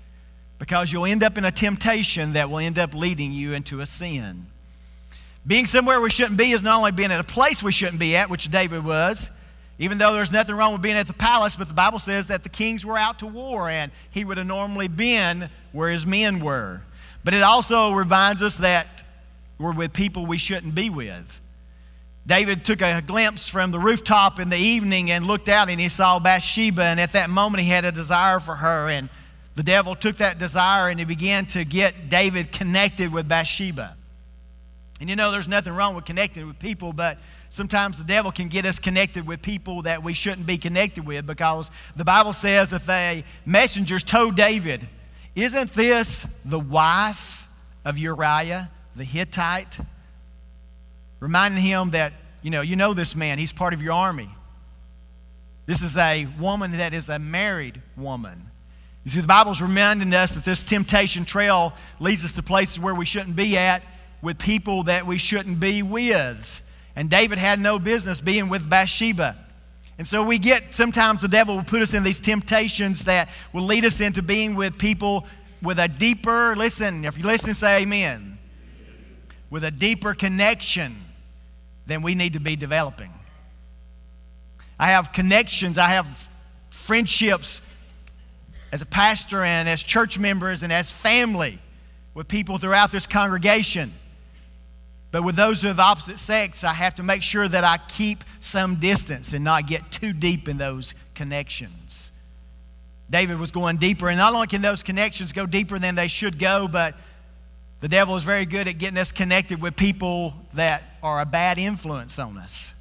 because 0.61 0.93
you'll 0.93 1.07
end 1.07 1.23
up 1.23 1.39
in 1.39 1.43
a 1.43 1.51
temptation 1.51 2.33
that 2.33 2.47
will 2.47 2.59
end 2.59 2.77
up 2.77 2.93
leading 2.93 3.33
you 3.33 3.53
into 3.53 3.79
a 3.79 3.85
sin. 3.87 4.45
Being 5.47 5.65
somewhere 5.65 5.99
we 5.99 6.11
shouldn't 6.11 6.37
be 6.37 6.51
is 6.51 6.61
not 6.61 6.77
only 6.77 6.91
being 6.91 7.11
at 7.11 7.19
a 7.19 7.23
place 7.23 7.63
we 7.63 7.71
shouldn't 7.71 7.99
be 7.99 8.15
at, 8.15 8.29
which 8.29 8.51
David 8.51 8.85
was, 8.85 9.31
Even 9.79 9.97
though 9.97 10.13
there's 10.13 10.31
nothing 10.31 10.53
wrong 10.53 10.73
with 10.73 10.83
being 10.83 10.97
at 10.97 11.07
the 11.07 11.13
palace, 11.13 11.55
but 11.55 11.67
the 11.67 11.73
Bible 11.73 11.97
says 11.97 12.27
that 12.27 12.43
the 12.43 12.49
kings 12.49 12.85
were 12.85 12.95
out 12.95 13.17
to 13.19 13.25
war 13.25 13.71
and 13.71 13.91
he 14.11 14.23
would 14.23 14.37
have 14.37 14.45
normally 14.45 14.87
been 14.87 15.49
where 15.71 15.89
his 15.89 16.05
men 16.05 16.39
were. 16.39 16.83
But 17.23 17.33
it 17.33 17.41
also 17.41 17.91
reminds 17.91 18.43
us 18.43 18.57
that 18.57 19.03
we're 19.57 19.73
with 19.73 19.93
people 19.93 20.27
we 20.27 20.37
shouldn't 20.37 20.75
be 20.75 20.91
with. 20.91 21.41
David 22.27 22.63
took 22.63 22.83
a 22.83 23.01
glimpse 23.01 23.47
from 23.47 23.71
the 23.71 23.79
rooftop 23.79 24.39
in 24.39 24.49
the 24.49 24.57
evening 24.57 25.09
and 25.09 25.25
looked 25.25 25.49
out 25.49 25.71
and 25.71 25.81
he 25.81 25.89
saw 25.89 26.19
Bathsheba, 26.19 26.83
and 26.83 26.99
at 26.99 27.13
that 27.13 27.31
moment 27.31 27.63
he 27.63 27.69
had 27.71 27.83
a 27.83 27.91
desire 27.91 28.39
for 28.39 28.57
her. 28.57 28.89
And 28.89 29.09
the 29.55 29.63
devil 29.63 29.95
took 29.95 30.17
that 30.17 30.39
desire 30.39 30.89
and 30.89 30.99
he 30.99 31.05
began 31.05 31.45
to 31.47 31.63
get 31.63 32.09
David 32.09 32.51
connected 32.51 33.11
with 33.11 33.27
Bathsheba. 33.27 33.95
And 34.99 35.09
you 35.09 35.15
know, 35.15 35.31
there's 35.31 35.47
nothing 35.47 35.73
wrong 35.73 35.95
with 35.95 36.05
connecting 36.05 36.47
with 36.47 36.59
people, 36.59 36.93
but 36.93 37.17
sometimes 37.49 37.97
the 37.97 38.03
devil 38.03 38.31
can 38.31 38.47
get 38.47 38.65
us 38.65 38.79
connected 38.79 39.25
with 39.25 39.41
people 39.41 39.81
that 39.81 40.03
we 40.03 40.13
shouldn't 40.13 40.45
be 40.45 40.57
connected 40.57 41.05
with 41.05 41.25
because 41.25 41.71
the 41.95 42.05
Bible 42.05 42.33
says 42.33 42.69
that 42.69 42.85
the 42.85 43.23
messengers 43.45 44.03
told 44.03 44.35
David, 44.35 44.87
Isn't 45.35 45.73
this 45.73 46.27
the 46.45 46.59
wife 46.59 47.47
of 47.83 47.97
Uriah 47.97 48.69
the 48.95 49.03
Hittite? 49.03 49.79
reminding 51.21 51.63
him 51.63 51.91
that, 51.91 52.11
you 52.41 52.49
know, 52.49 52.59
you 52.59 52.75
know 52.75 52.93
this 52.93 53.15
man, 53.15 53.39
he's 53.39 53.53
part 53.53 53.73
of 53.73 53.81
your 53.81 53.93
army. 53.93 54.27
This 55.65 55.81
is 55.81 55.95
a 55.95 56.27
woman 56.37 56.71
that 56.77 56.93
is 56.93 57.07
a 57.07 57.17
married 57.17 57.81
woman. 57.95 58.50
You 59.03 59.11
see, 59.11 59.21
the 59.21 59.27
Bible's 59.27 59.61
reminding 59.61 60.13
us 60.13 60.33
that 60.33 60.45
this 60.45 60.61
temptation 60.61 61.25
trail 61.25 61.73
leads 61.99 62.23
us 62.23 62.33
to 62.33 62.43
places 62.43 62.79
where 62.79 62.93
we 62.93 63.05
shouldn't 63.05 63.35
be 63.35 63.57
at 63.57 63.83
with 64.21 64.37
people 64.37 64.83
that 64.83 65.07
we 65.07 65.17
shouldn't 65.17 65.59
be 65.59 65.81
with. 65.81 66.61
And 66.95 67.09
David 67.09 67.37
had 67.37 67.59
no 67.59 67.79
business 67.79 68.21
being 68.21 68.47
with 68.47 68.69
Bathsheba. 68.69 69.37
And 69.97 70.07
so 70.07 70.23
we 70.23 70.37
get 70.37 70.73
sometimes 70.73 71.21
the 71.21 71.27
devil 71.27 71.55
will 71.55 71.63
put 71.63 71.81
us 71.81 71.93
in 71.93 72.03
these 72.03 72.19
temptations 72.19 73.05
that 73.05 73.29
will 73.53 73.63
lead 73.63 73.85
us 73.85 74.01
into 74.01 74.21
being 74.21 74.55
with 74.55 74.77
people 74.77 75.25
with 75.61 75.79
a 75.79 75.87
deeper, 75.87 76.55
listen, 76.55 77.05
if 77.05 77.17
you 77.17 77.23
listen, 77.23 77.53
say 77.53 77.83
amen, 77.83 78.39
with 79.49 79.63
a 79.63 79.71
deeper 79.71 80.13
connection 80.13 80.95
than 81.85 82.01
we 82.01 82.15
need 82.15 82.33
to 82.33 82.39
be 82.39 82.55
developing. 82.55 83.11
I 84.79 84.87
have 84.87 85.13
connections, 85.13 85.77
I 85.77 85.89
have 85.89 86.07
friendships 86.71 87.61
as 88.71 88.81
a 88.81 88.85
pastor 88.85 89.43
and 89.43 89.67
as 89.67 89.81
church 89.83 90.17
members 90.17 90.63
and 90.63 90.71
as 90.71 90.91
family 90.91 91.59
with 92.13 92.27
people 92.27 92.57
throughout 92.57 92.91
this 92.91 93.05
congregation. 93.05 93.93
But 95.11 95.23
with 95.23 95.35
those 95.35 95.61
who 95.61 95.67
have 95.67 95.79
opposite 95.79 96.19
sex, 96.19 96.63
I 96.63 96.73
have 96.73 96.95
to 96.95 97.03
make 97.03 97.21
sure 97.21 97.47
that 97.47 97.63
I 97.63 97.77
keep 97.89 98.23
some 98.39 98.77
distance 98.77 99.33
and 99.33 99.43
not 99.43 99.67
get 99.67 99.91
too 99.91 100.13
deep 100.13 100.47
in 100.47 100.57
those 100.57 100.93
connections. 101.13 102.11
David 103.09 103.37
was 103.37 103.51
going 103.51 103.75
deeper, 103.75 104.07
and 104.07 104.17
not 104.17 104.33
only 104.33 104.47
can 104.47 104.61
those 104.61 104.83
connections 104.83 105.33
go 105.33 105.45
deeper 105.45 105.77
than 105.77 105.95
they 105.95 106.07
should 106.07 106.39
go, 106.39 106.69
but 106.69 106.95
the 107.81 107.89
devil 107.89 108.15
is 108.15 108.23
very 108.23 108.45
good 108.45 108.69
at 108.69 108.77
getting 108.77 108.97
us 108.97 109.11
connected 109.11 109.61
with 109.61 109.75
people 109.75 110.33
that 110.53 110.83
are 111.03 111.19
a 111.19 111.25
bad 111.25 111.57
influence 111.57 112.17
on 112.17 112.37
us, 112.37 112.73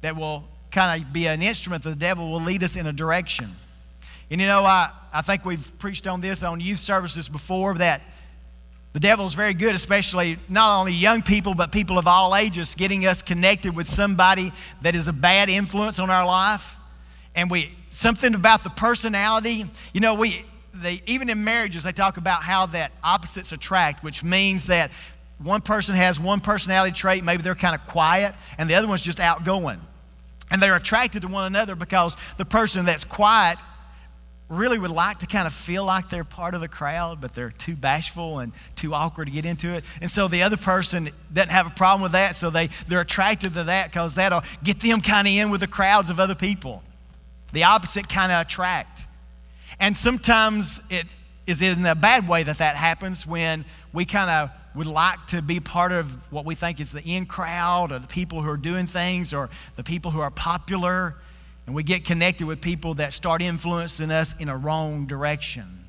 that 0.00 0.16
will 0.16 0.42
kind 0.72 1.00
of 1.00 1.12
be 1.12 1.28
an 1.28 1.42
instrument 1.42 1.84
that 1.84 1.90
the 1.90 1.96
devil 1.96 2.32
will 2.32 2.40
lead 2.40 2.64
us 2.64 2.74
in 2.74 2.88
a 2.88 2.92
direction. 2.92 3.54
And 4.30 4.40
you 4.40 4.46
know, 4.46 4.64
I, 4.64 4.90
I 5.12 5.22
think 5.22 5.44
we've 5.44 5.78
preached 5.78 6.06
on 6.06 6.20
this 6.20 6.42
on 6.42 6.60
youth 6.60 6.80
services 6.80 7.28
before 7.28 7.74
that 7.74 8.02
the 8.92 9.00
devil 9.00 9.26
is 9.26 9.34
very 9.34 9.52
good, 9.52 9.74
especially 9.74 10.38
not 10.48 10.80
only 10.80 10.92
young 10.92 11.20
people, 11.20 11.54
but 11.54 11.70
people 11.70 11.98
of 11.98 12.06
all 12.06 12.34
ages, 12.34 12.74
getting 12.74 13.06
us 13.06 13.20
connected 13.20 13.76
with 13.76 13.86
somebody 13.86 14.52
that 14.80 14.96
is 14.96 15.06
a 15.06 15.12
bad 15.12 15.50
influence 15.50 15.98
on 15.98 16.08
our 16.08 16.24
life. 16.24 16.76
And 17.34 17.50
we, 17.50 17.76
something 17.90 18.34
about 18.34 18.64
the 18.64 18.70
personality, 18.70 19.66
you 19.92 20.00
know, 20.00 20.14
we, 20.14 20.46
they, 20.72 21.02
even 21.06 21.28
in 21.28 21.44
marriages, 21.44 21.82
they 21.82 21.92
talk 21.92 22.16
about 22.16 22.42
how 22.42 22.64
that 22.66 22.92
opposites 23.04 23.52
attract, 23.52 24.02
which 24.02 24.24
means 24.24 24.64
that 24.66 24.90
one 25.38 25.60
person 25.60 25.94
has 25.94 26.18
one 26.18 26.40
personality 26.40 26.94
trait, 26.94 27.22
maybe 27.22 27.42
they're 27.42 27.54
kind 27.54 27.74
of 27.74 27.86
quiet, 27.86 28.34
and 28.56 28.70
the 28.70 28.74
other 28.74 28.88
one's 28.88 29.02
just 29.02 29.20
outgoing. 29.20 29.78
And 30.50 30.62
they're 30.62 30.76
attracted 30.76 31.20
to 31.20 31.28
one 31.28 31.44
another 31.44 31.74
because 31.74 32.16
the 32.38 32.46
person 32.46 32.86
that's 32.86 33.04
quiet 33.04 33.58
really 34.48 34.78
would 34.78 34.90
like 34.90 35.18
to 35.18 35.26
kind 35.26 35.46
of 35.46 35.52
feel 35.52 35.84
like 35.84 36.08
they're 36.08 36.24
part 36.24 36.54
of 36.54 36.60
the 36.60 36.68
crowd, 36.68 37.20
but 37.20 37.34
they're 37.34 37.50
too 37.50 37.74
bashful 37.74 38.38
and 38.38 38.52
too 38.76 38.94
awkward 38.94 39.24
to 39.24 39.30
get 39.32 39.44
into 39.44 39.74
it. 39.74 39.84
And 40.00 40.10
so 40.10 40.28
the 40.28 40.42
other 40.44 40.56
person 40.56 41.10
doesn't 41.32 41.50
have 41.50 41.66
a 41.66 41.70
problem 41.70 42.02
with 42.02 42.12
that, 42.12 42.36
so 42.36 42.50
they, 42.50 42.68
they're 42.86 43.00
attracted 43.00 43.54
to 43.54 43.64
that 43.64 43.90
because 43.90 44.14
that'll 44.14 44.44
get 44.62 44.80
them 44.80 45.00
kind 45.00 45.26
of 45.26 45.34
in 45.34 45.50
with 45.50 45.60
the 45.60 45.66
crowds 45.66 46.10
of 46.10 46.20
other 46.20 46.36
people. 46.36 46.82
The 47.52 47.64
opposite 47.64 48.08
kind 48.08 48.30
of 48.30 48.46
attract. 48.46 49.06
And 49.80 49.96
sometimes 49.96 50.80
it 50.90 51.06
is 51.46 51.60
in 51.60 51.84
a 51.84 51.94
bad 51.94 52.28
way 52.28 52.42
that 52.44 52.58
that 52.58 52.76
happens 52.76 53.26
when 53.26 53.64
we 53.92 54.04
kind 54.04 54.30
of 54.30 54.50
would 54.76 54.86
like 54.86 55.26
to 55.28 55.42
be 55.42 55.58
part 55.58 55.90
of 55.90 56.06
what 56.30 56.44
we 56.44 56.54
think 56.54 56.80
is 56.80 56.92
the 56.92 57.02
in 57.02 57.26
crowd 57.26 57.90
or 57.90 57.98
the 57.98 58.06
people 58.06 58.42
who 58.42 58.50
are 58.50 58.56
doing 58.56 58.86
things 58.86 59.32
or 59.32 59.48
the 59.76 59.82
people 59.82 60.10
who 60.10 60.20
are 60.20 60.30
popular. 60.30 61.16
And 61.66 61.74
we 61.74 61.82
get 61.82 62.04
connected 62.04 62.46
with 62.46 62.60
people 62.60 62.94
that 62.94 63.12
start 63.12 63.42
influencing 63.42 64.10
us 64.10 64.34
in 64.38 64.48
a 64.48 64.56
wrong 64.56 65.06
direction. 65.06 65.86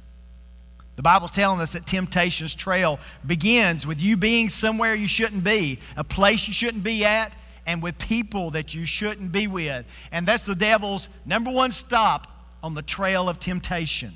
The 0.95 1.03
Bible's 1.03 1.31
telling 1.31 1.61
us 1.61 1.73
that 1.73 1.85
temptation's 1.85 2.55
trail 2.55 2.99
begins 3.25 3.85
with 3.85 4.01
you 4.01 4.17
being 4.17 4.49
somewhere 4.49 4.95
you 4.95 5.07
shouldn't 5.07 5.43
be, 5.43 5.79
a 5.95 6.03
place 6.03 6.47
you 6.47 6.53
shouldn't 6.53 6.83
be 6.83 7.05
at, 7.05 7.31
and 7.67 7.83
with 7.83 7.99
people 7.99 8.51
that 8.51 8.73
you 8.73 8.87
shouldn't 8.87 9.31
be 9.31 9.45
with. 9.45 9.85
And 10.11 10.27
that's 10.27 10.43
the 10.43 10.55
devil's 10.55 11.07
number 11.25 11.51
one 11.51 11.71
stop 11.71 12.27
on 12.63 12.73
the 12.73 12.81
trail 12.81 13.29
of 13.29 13.39
temptation. 13.39 14.13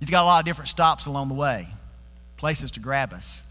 He's 0.00 0.10
got 0.10 0.22
a 0.22 0.26
lot 0.26 0.38
of 0.38 0.46
different 0.46 0.68
stops 0.68 1.04
along 1.04 1.28
the 1.28 1.34
way, 1.34 1.68
places 2.38 2.70
to 2.72 2.80
grab 2.80 3.12
us. 3.12 3.42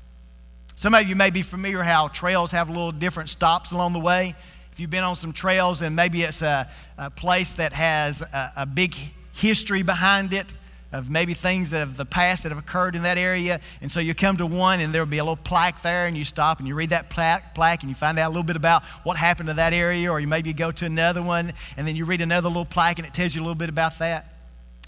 Some 0.76 0.96
of 0.96 1.08
you 1.08 1.16
may 1.16 1.30
be 1.30 1.42
familiar 1.42 1.84
how 1.84 2.08
trails 2.08 2.52
have 2.52 2.70
little 2.70 2.92
different 2.92 3.30
stops 3.30 3.72
along 3.72 3.94
the 3.94 4.00
way. 4.00 4.36
If 4.78 4.82
you've 4.82 4.92
been 4.92 5.04
on 5.04 5.16
some 5.16 5.34
trails 5.34 5.82
and 5.82 5.96
maybe 5.96 6.22
it's 6.22 6.44
a, 6.44 6.70
a 7.00 7.10
place 7.10 7.52
that 7.54 7.74
has 7.74 8.22
a, 8.22 8.52
a 8.58 8.66
big 8.68 8.96
history 9.34 9.82
behind 9.82 10.34
it, 10.34 10.54
of 10.92 11.10
maybe 11.10 11.34
things 11.34 11.74
of 11.74 11.98
the 11.98 12.06
past 12.06 12.44
that 12.44 12.50
have 12.50 12.60
occurred 12.60 12.96
in 12.96 13.02
that 13.02 13.18
area. 13.18 13.60
And 13.82 13.92
so 13.92 14.00
you 14.00 14.14
come 14.14 14.38
to 14.38 14.46
one 14.46 14.80
and 14.80 14.94
there'll 14.94 15.08
be 15.08 15.18
a 15.18 15.24
little 15.24 15.36
plaque 15.36 15.82
there 15.82 16.06
and 16.06 16.16
you 16.16 16.24
stop 16.24 16.60
and 16.60 16.68
you 16.68 16.76
read 16.76 16.92
that 16.92 17.10
plaque, 17.10 17.56
plaque 17.56 17.82
and 17.82 17.90
you 17.90 17.96
find 17.96 18.20
out 18.20 18.28
a 18.28 18.30
little 18.30 18.44
bit 18.44 18.56
about 18.56 18.84
what 19.02 19.18
happened 19.18 19.48
to 19.48 19.56
that 19.56 19.74
area 19.74 20.12
or 20.12 20.20
you 20.20 20.28
maybe 20.28 20.54
go 20.54 20.72
to 20.72 20.86
another 20.86 21.24
one 21.24 21.54
and 21.76 21.88
then 21.88 21.96
you 21.96 22.06
read 22.06 22.22
another 22.22 22.48
little 22.48 22.64
plaque 22.64 23.00
and 23.00 23.08
it 23.08 23.16
tells 23.16 23.34
you 23.34 23.42
a 23.42 23.46
little 23.46 23.56
bit 23.56 23.70
about 23.70 23.98
that. 23.98 24.32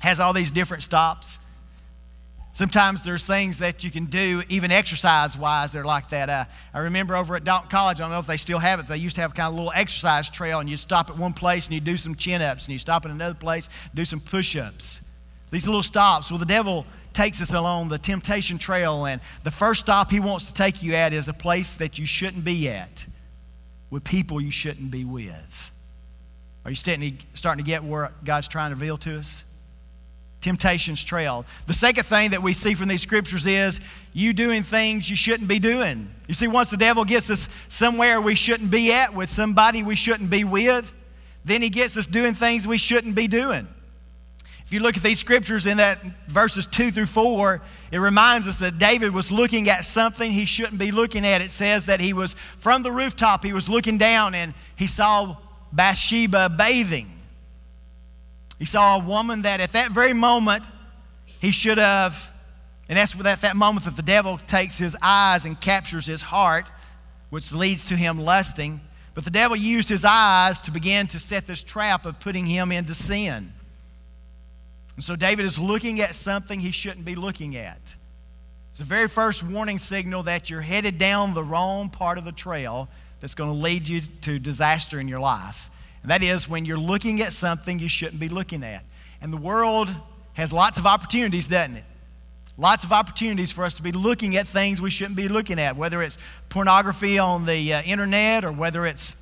Has 0.02 0.20
all 0.20 0.34
these 0.34 0.52
different 0.52 0.84
stops. 0.84 1.40
Sometimes 2.52 3.04
there's 3.04 3.24
things 3.24 3.60
that 3.60 3.84
you 3.84 3.92
can 3.92 4.06
do, 4.06 4.42
even 4.50 4.72
exercise 4.72 5.38
wise, 5.38 5.72
they're 5.72 5.86
like 5.86 6.10
that. 6.10 6.30
Uh, 6.30 6.46
I 6.74 6.80
remember 6.80 7.16
over 7.16 7.36
at 7.36 7.46
College, 7.46 8.00
I 8.00 8.04
don't 8.04 8.10
know 8.10 8.20
if 8.20 8.28
they 8.28 8.38
still 8.38 8.58
have 8.58 8.80
it, 8.80 8.88
they 8.88 8.98
used 8.98 9.16
to 9.16 9.22
have 9.22 9.34
kind 9.34 9.48
of 9.48 9.54
a 9.54 9.56
little 9.56 9.72
exercise 9.74 10.30
trail, 10.30 10.60
and 10.60 10.68
you 10.70 10.76
stop 10.76 11.10
at 11.10 11.18
one 11.18 11.34
place 11.34 11.68
and 11.68 11.76
you 11.76 11.80
do 11.80 11.96
some 11.96 12.16
chin 12.16 12.42
ups, 12.42 12.66
and 12.66 12.74
you 12.74 12.80
stop 12.80 13.06
at 13.06 13.12
another 13.12 13.36
place, 13.36 13.70
do 13.94 14.04
some 14.04 14.20
push 14.20 14.56
ups. 14.56 15.02
These 15.52 15.68
little 15.68 15.84
stops. 15.84 16.32
Well, 16.32 16.40
the 16.40 16.46
devil 16.46 16.86
takes 17.14 17.42
us 17.42 17.54
along 17.54 17.90
the 17.90 17.98
temptation 17.98 18.58
trail, 18.58 19.06
and 19.06 19.22
the 19.44 19.52
first 19.52 19.82
stop 19.82 20.12
he 20.12 20.20
wants 20.20 20.46
to 20.46 20.54
take 20.54 20.82
you 20.82 20.96
at 20.96 21.14
is 21.14 21.28
a 21.28 21.34
place 21.34 21.76
that 21.76 22.00
you 22.00 22.06
shouldn't 22.06 22.44
be 22.44 22.68
at, 22.68 23.06
with 23.90 24.04
people 24.04 24.42
you 24.42 24.52
shouldn't 24.52 24.90
be 24.90 25.06
with. 25.06 25.72
Are 26.66 26.72
you 26.72 26.76
starting 26.76 27.18
to 27.64 27.64
get 27.64 27.84
where 27.84 28.12
God's 28.24 28.48
trying 28.48 28.72
to 28.72 28.76
reveal 28.76 28.98
to 28.98 29.20
us? 29.20 29.44
Temptation's 30.42 31.04
trail. 31.04 31.46
The 31.68 31.74
second 31.74 32.06
thing 32.06 32.32
that 32.32 32.42
we 32.42 32.54
see 32.54 32.74
from 32.74 32.88
these 32.88 33.02
scriptures 33.02 33.46
is 33.46 33.80
you 34.14 34.32
doing 34.32 34.64
things 34.64 35.10
you 35.10 35.16
shouldn't 35.16 35.50
be 35.50 35.60
doing. 35.60 36.10
You 36.28 36.34
see, 36.34 36.48
once 36.48 36.70
the 36.70 36.78
devil 36.78 37.04
gets 37.04 37.30
us 37.30 37.50
somewhere 37.68 38.22
we 38.22 38.36
shouldn't 38.36 38.72
be 38.72 38.94
at, 38.94 39.14
with 39.14 39.30
somebody 39.30 39.84
we 39.84 39.96
shouldn't 39.96 40.30
be 40.30 40.44
with, 40.44 40.94
then 41.44 41.62
he 41.62 41.70
gets 41.70 41.98
us 41.98 42.06
doing 42.06 42.34
things 42.34 42.66
we 42.66 42.78
shouldn't 42.78 43.16
be 43.16 43.28
doing. 43.28 43.68
If 44.66 44.74
you 44.74 44.82
look 44.82 44.96
at 44.96 45.04
these 45.04 45.20
scriptures 45.20 45.66
in 45.66 45.78
that 45.78 46.00
verses 46.28 46.68
2 46.68 46.92
through 46.92 47.08
4, 47.08 47.62
it 47.92 47.98
reminds 47.98 48.48
us 48.48 48.58
that 48.58 48.78
David 48.78 49.14
was 49.14 49.32
looking 49.32 49.68
at 49.68 49.84
something 49.84 50.32
he 50.32 50.46
shouldn't 50.46 50.78
be 50.78 50.92
looking 50.92 51.26
at. 51.26 51.42
It 51.42 51.52
says 51.52 51.86
that 51.86 52.00
he 52.00 52.14
was 52.14 52.36
from 52.60 52.84
the 52.84 52.92
rooftop, 52.92 53.44
he 53.44 53.52
was 53.52 53.68
looking 53.68 53.98
down 53.98 54.36
and 54.36 54.54
he 54.76 54.86
saw 54.86 55.38
Bathsheba 55.74 56.50
bathing. 56.50 57.19
He 58.60 58.66
saw 58.66 58.98
a 58.98 59.00
woman 59.00 59.44
that 59.44 59.62
at 59.62 59.72
that 59.72 59.92
very 59.92 60.14
moment 60.14 60.66
he 61.26 61.52
should 61.52 61.78
have, 61.78 62.32
and 62.90 62.98
that's 62.98 63.16
at 63.16 63.42
that 63.42 63.56
moment 63.56 63.86
that 63.86 63.96
the 63.96 64.02
devil 64.02 64.40
takes 64.46 64.78
his 64.78 64.96
eyes 65.02 65.46
and 65.46 65.60
captures 65.60 66.06
his 66.06 66.22
heart, 66.22 66.66
which 67.30 67.52
leads 67.54 67.86
to 67.86 67.96
him 67.96 68.20
lusting. 68.20 68.82
But 69.14 69.24
the 69.24 69.32
devil 69.32 69.56
used 69.56 69.90
his 69.90 70.06
eyes 70.06 70.60
to 70.62 70.72
begin 70.72 71.08
to 71.08 71.20
set 71.20 71.48
this 71.48 71.64
trap 71.64 72.06
of 72.06 72.20
putting 72.20 72.46
him 72.46 72.72
into 72.72 72.94
sin. 72.94 73.54
And 74.96 75.04
so 75.04 75.16
David 75.16 75.46
is 75.46 75.58
looking 75.58 76.02
at 76.02 76.14
something 76.14 76.60
he 76.60 76.72
shouldn't 76.72 77.06
be 77.06 77.16
looking 77.16 77.56
at. 77.56 77.80
It's 78.70 78.80
the 78.80 78.86
very 78.86 79.08
first 79.08 79.44
warning 79.44 79.80
signal 79.80 80.24
that 80.24 80.50
you're 80.50 80.62
headed 80.62 80.98
down 80.98 81.34
the 81.34 81.44
wrong 81.44 81.90
part 81.90 82.18
of 82.18 82.26
the 82.26 82.32
trail 82.34 82.90
that's 83.22 83.34
going 83.34 83.50
to 83.50 83.58
lead 83.58 83.88
you 83.88 84.02
to 84.22 84.40
disaster 84.40 85.00
in 85.00 85.08
your 85.08 85.20
life. 85.20 85.69
And 86.02 86.12
that 86.12 86.24
is 86.24 86.48
when 86.48 86.66
you're 86.66 86.78
looking 86.78 87.22
at 87.22 87.34
something 87.34 87.80
you 87.80 87.90
shouldn't 87.90 88.20
be 88.20 88.30
looking 88.30 88.64
at. 88.64 88.84
And 89.22 89.34
the 89.34 89.38
world 89.38 89.94
has 90.34 90.54
lots 90.54 90.78
of 90.78 90.86
opportunities, 90.86 91.48
doesn't 91.48 91.78
it? 91.78 91.84
Lots 92.58 92.84
of 92.84 92.92
opportunities 92.92 93.52
for 93.52 93.64
us 93.64 93.76
to 93.76 93.82
be 93.82 93.92
looking 93.92 94.36
at 94.36 94.48
things 94.48 94.82
we 94.82 94.90
shouldn't 94.90 95.16
be 95.16 95.30
looking 95.30 95.60
at, 95.60 95.78
whether 95.78 96.02
it's 96.02 96.18
pornography 96.50 97.18
on 97.18 97.46
the 97.46 97.74
uh, 97.74 97.82
internet 97.84 98.44
or 98.44 98.52
whether 98.52 98.86
it's 98.86 99.16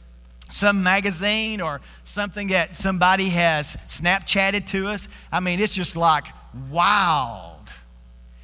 some 0.50 0.81
magazine 0.81 1.62
or 1.62 1.81
something 2.03 2.48
that 2.48 2.75
somebody 2.75 3.29
has 3.29 3.75
Snapchatted 3.88 4.65
to 4.67 4.88
us. 4.88 5.07
I 5.31 5.39
mean, 5.39 5.60
it's 5.60 5.74
just 5.74 5.96
like, 5.96 6.25
wow. 6.72 7.57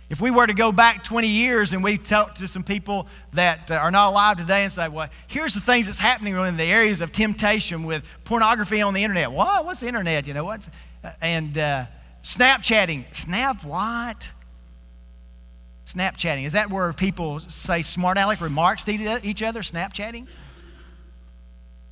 If 0.09 0.21
we 0.21 0.31
were 0.31 0.45
to 0.45 0.53
go 0.53 0.71
back 0.71 1.03
20 1.03 1.27
years 1.27 1.73
and 1.73 1.83
we 1.83 1.97
talk 1.97 2.35
to 2.35 2.47
some 2.47 2.63
people 2.63 3.07
that 3.33 3.71
uh, 3.71 3.75
are 3.75 3.89
not 3.89 4.09
alive 4.09 4.37
today 4.37 4.63
and 4.63 4.71
say, 4.71 4.87
well, 4.87 5.09
here's 5.27 5.53
the 5.53 5.61
things 5.61 5.87
that's 5.87 5.99
happening 5.99 6.35
in 6.35 6.57
the 6.57 6.63
areas 6.63 7.01
of 7.01 7.11
temptation 7.11 7.83
with 7.83 8.03
pornography 8.23 8.81
on 8.81 8.93
the 8.93 9.03
internet. 9.03 9.31
What? 9.31 9.65
What's 9.65 9.79
the 9.79 9.87
internet? 9.87 10.27
You 10.27 10.33
know, 10.33 10.43
what's, 10.43 10.69
uh, 11.03 11.11
and 11.21 11.57
uh, 11.57 11.85
Snapchatting. 12.23 13.13
Snap 13.13 13.63
what? 13.63 14.31
Snapchatting. 15.85 16.45
Is 16.45 16.53
that 16.53 16.69
where 16.69 16.91
people 16.93 17.41
say 17.41 17.81
smart 17.81 18.17
aleck 18.17 18.39
remarks 18.39 18.83
to 18.85 19.19
each 19.23 19.41
other? 19.41 19.61
Snapchatting? 19.61 20.27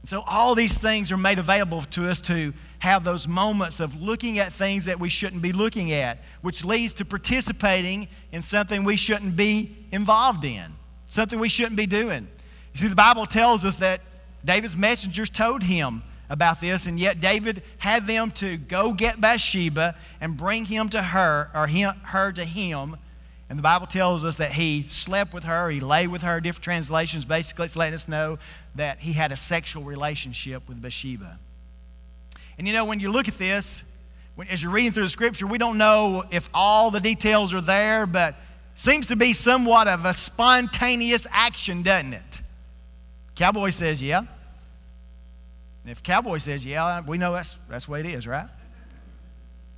So 0.03 0.21
all 0.25 0.55
these 0.55 0.77
things 0.77 1.11
are 1.11 1.17
made 1.17 1.37
available 1.37 1.81
to 1.81 2.09
us 2.09 2.21
to 2.21 2.53
have 2.81 3.03
those 3.03 3.27
moments 3.27 3.79
of 3.79 4.01
looking 4.01 4.39
at 4.39 4.51
things 4.51 4.85
that 4.85 4.99
we 4.99 5.07
shouldn't 5.07 5.43
be 5.43 5.53
looking 5.53 5.91
at, 5.91 6.17
which 6.41 6.65
leads 6.65 6.95
to 6.95 7.05
participating 7.05 8.07
in 8.31 8.41
something 8.41 8.83
we 8.83 8.95
shouldn't 8.95 9.35
be 9.35 9.85
involved 9.91 10.43
in, 10.43 10.65
something 11.07 11.37
we 11.37 11.47
shouldn't 11.47 11.75
be 11.75 11.85
doing. 11.85 12.27
You 12.73 12.79
see, 12.79 12.87
the 12.87 12.95
Bible 12.95 13.27
tells 13.27 13.65
us 13.65 13.77
that 13.77 14.01
David's 14.43 14.75
messengers 14.75 15.29
told 15.29 15.61
him 15.61 16.01
about 16.27 16.59
this, 16.59 16.87
and 16.87 16.99
yet 16.99 17.21
David 17.21 17.61
had 17.77 18.07
them 18.07 18.31
to 18.31 18.57
go 18.57 18.93
get 18.93 19.21
Bathsheba 19.21 19.95
and 20.19 20.35
bring 20.35 20.65
him 20.65 20.89
to 20.89 21.03
her, 21.03 21.51
or 21.53 21.67
him, 21.67 21.93
her 22.01 22.31
to 22.31 22.43
him. 22.43 22.97
And 23.47 23.59
the 23.59 23.63
Bible 23.63 23.85
tells 23.85 24.25
us 24.25 24.37
that 24.37 24.53
he 24.53 24.87
slept 24.87 25.35
with 25.35 25.43
her, 25.43 25.69
he 25.69 25.81
lay 25.81 26.07
with 26.07 26.23
her. 26.23 26.41
Different 26.41 26.63
translations 26.63 27.25
basically 27.25 27.67
it's 27.67 27.75
letting 27.75 27.93
us 27.93 28.07
know 28.07 28.39
that 28.73 29.01
he 29.01 29.13
had 29.13 29.31
a 29.31 29.35
sexual 29.35 29.83
relationship 29.83 30.67
with 30.67 30.81
Bathsheba. 30.81 31.37
And 32.57 32.67
you 32.67 32.73
know, 32.73 32.85
when 32.85 32.99
you 32.99 33.11
look 33.11 33.27
at 33.27 33.37
this, 33.37 33.83
when, 34.35 34.47
as 34.47 34.61
you're 34.61 34.71
reading 34.71 34.91
through 34.91 35.03
the 35.03 35.09
scripture, 35.09 35.47
we 35.47 35.57
don't 35.57 35.77
know 35.77 36.23
if 36.31 36.49
all 36.53 36.91
the 36.91 36.99
details 36.99 37.53
are 37.53 37.61
there, 37.61 38.05
but 38.05 38.35
seems 38.75 39.07
to 39.07 39.15
be 39.15 39.33
somewhat 39.33 39.87
of 39.87 40.05
a 40.05 40.13
spontaneous 40.13 41.27
action, 41.31 41.83
doesn't 41.83 42.13
it? 42.13 42.41
Cowboy 43.35 43.69
says, 43.71 44.01
yeah. 44.01 44.19
And 44.19 45.91
if 45.91 46.03
Cowboy 46.03 46.37
says, 46.37 46.65
yeah, 46.65 47.01
we 47.01 47.17
know 47.17 47.33
that's, 47.33 47.57
that's 47.69 47.85
the 47.85 47.91
way 47.91 47.99
it 48.01 48.05
is, 48.05 48.27
right? 48.27 48.47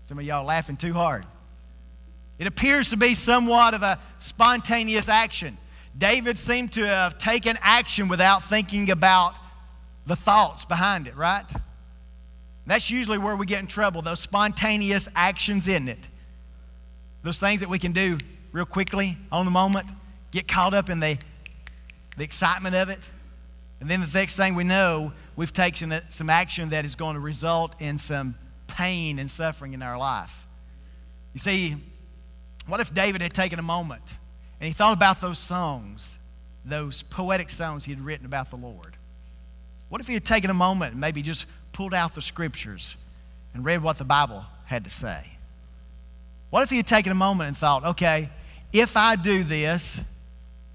Some 0.06 0.20
of 0.20 0.25
y'all 0.25 0.46
laughing 0.46 0.75
too 0.75 0.94
hard. 0.94 1.25
It 2.38 2.48
appears 2.48 2.89
to 2.89 2.98
be 2.98 3.15
somewhat 3.15 3.74
of 3.74 3.84
a 3.84 4.00
spontaneous 4.18 5.08
action. 5.08 5.58
David 5.98 6.38
seemed 6.38 6.74
to 6.74 6.86
have 6.86 7.18
taken 7.18 7.58
action 7.62 8.08
without 8.08 8.44
thinking 8.44 8.89
about 8.89 9.36
the 10.06 10.15
thoughts 10.15 10.65
behind 10.65 11.08
it, 11.08 11.15
right? 11.15 11.46
That's 12.65 12.89
usually 12.89 13.17
where 13.17 13.36
we 13.36 13.46
get 13.46 13.60
in 13.60 13.67
trouble, 13.67 14.01
those 14.01 14.20
spontaneous 14.20 15.10
actions, 15.15 15.67
in 15.67 15.88
it? 15.88 16.08
Those 17.24 17.39
things 17.39 17.62
that 17.62 17.70
we 17.70 17.79
can 17.79 17.91
do 17.91 18.17
real 18.51 18.65
quickly 18.65 19.17
on 19.32 19.46
the 19.46 19.51
moment, 19.51 19.88
get 20.32 20.48
caught 20.48 20.74
up 20.74 20.89
in 20.89 21.00
the, 21.00 21.17
the 22.17 22.24
excitement 22.24 22.75
of 22.75 22.89
it. 22.89 23.00
And 23.82 23.89
then 23.89 24.00
the 24.00 24.08
next 24.13 24.36
thing 24.36 24.55
we 24.55 24.63
know, 24.63 25.12
we've 25.36 25.51
taken 25.51 25.93
some 26.10 26.29
action 26.29 26.70
that 26.70 26.86
is 26.86 26.96
going 26.96 27.15
to 27.15 27.20
result 27.20 27.75
in 27.82 27.98
some 27.98 28.36
pain 28.67 29.20
and 29.20 29.29
suffering 29.29 29.74
in 29.74 29.82
our 29.82 29.98
life. 29.98 30.48
You 31.34 31.39
see, 31.39 31.75
what 32.67 32.79
if 32.79 32.93
David 32.93 33.22
had 33.22 33.34
taken 33.34 33.60
a 33.60 33.63
moment 33.63 34.03
and 34.60 34.67
he 34.67 34.74
thought 34.74 34.93
about 34.93 35.20
those 35.20 35.39
songs, 35.39 36.17
those 36.63 37.01
poetic 37.01 37.50
songs 37.50 37.83
he 37.83 37.92
had 37.92 38.00
written 38.00 38.25
about 38.25 38.50
the 38.50 38.55
Lord? 38.55 38.96
What 39.90 40.00
if 40.00 40.07
he 40.07 40.14
had 40.14 40.25
taken 40.25 40.50
a 40.50 40.55
moment 40.55 40.94
and 40.94 41.01
maybe 41.01 41.22
just 41.22 41.46
pulled 41.74 41.94
out 41.94 42.16
the 42.16 42.22
scriptures 42.22 42.96
and 43.53 43.66
read 43.66 43.83
what 43.83 43.98
the 43.98 44.05
Bible 44.05 44.46
had 44.66 44.83
to 44.86 44.90
say? 44.90 45.25
What 46.50 46.64
if 46.64 46.70
he 46.70 46.77
had 46.77 46.88
taken 46.88 47.12
a 47.12 47.16
moment 47.16 47.48
and 47.50 47.57
thought, 47.57 47.83
okay, 47.83 48.29
if 48.72 48.96
I 48.96 49.16
do 49.16 49.44
this, 49.44 50.00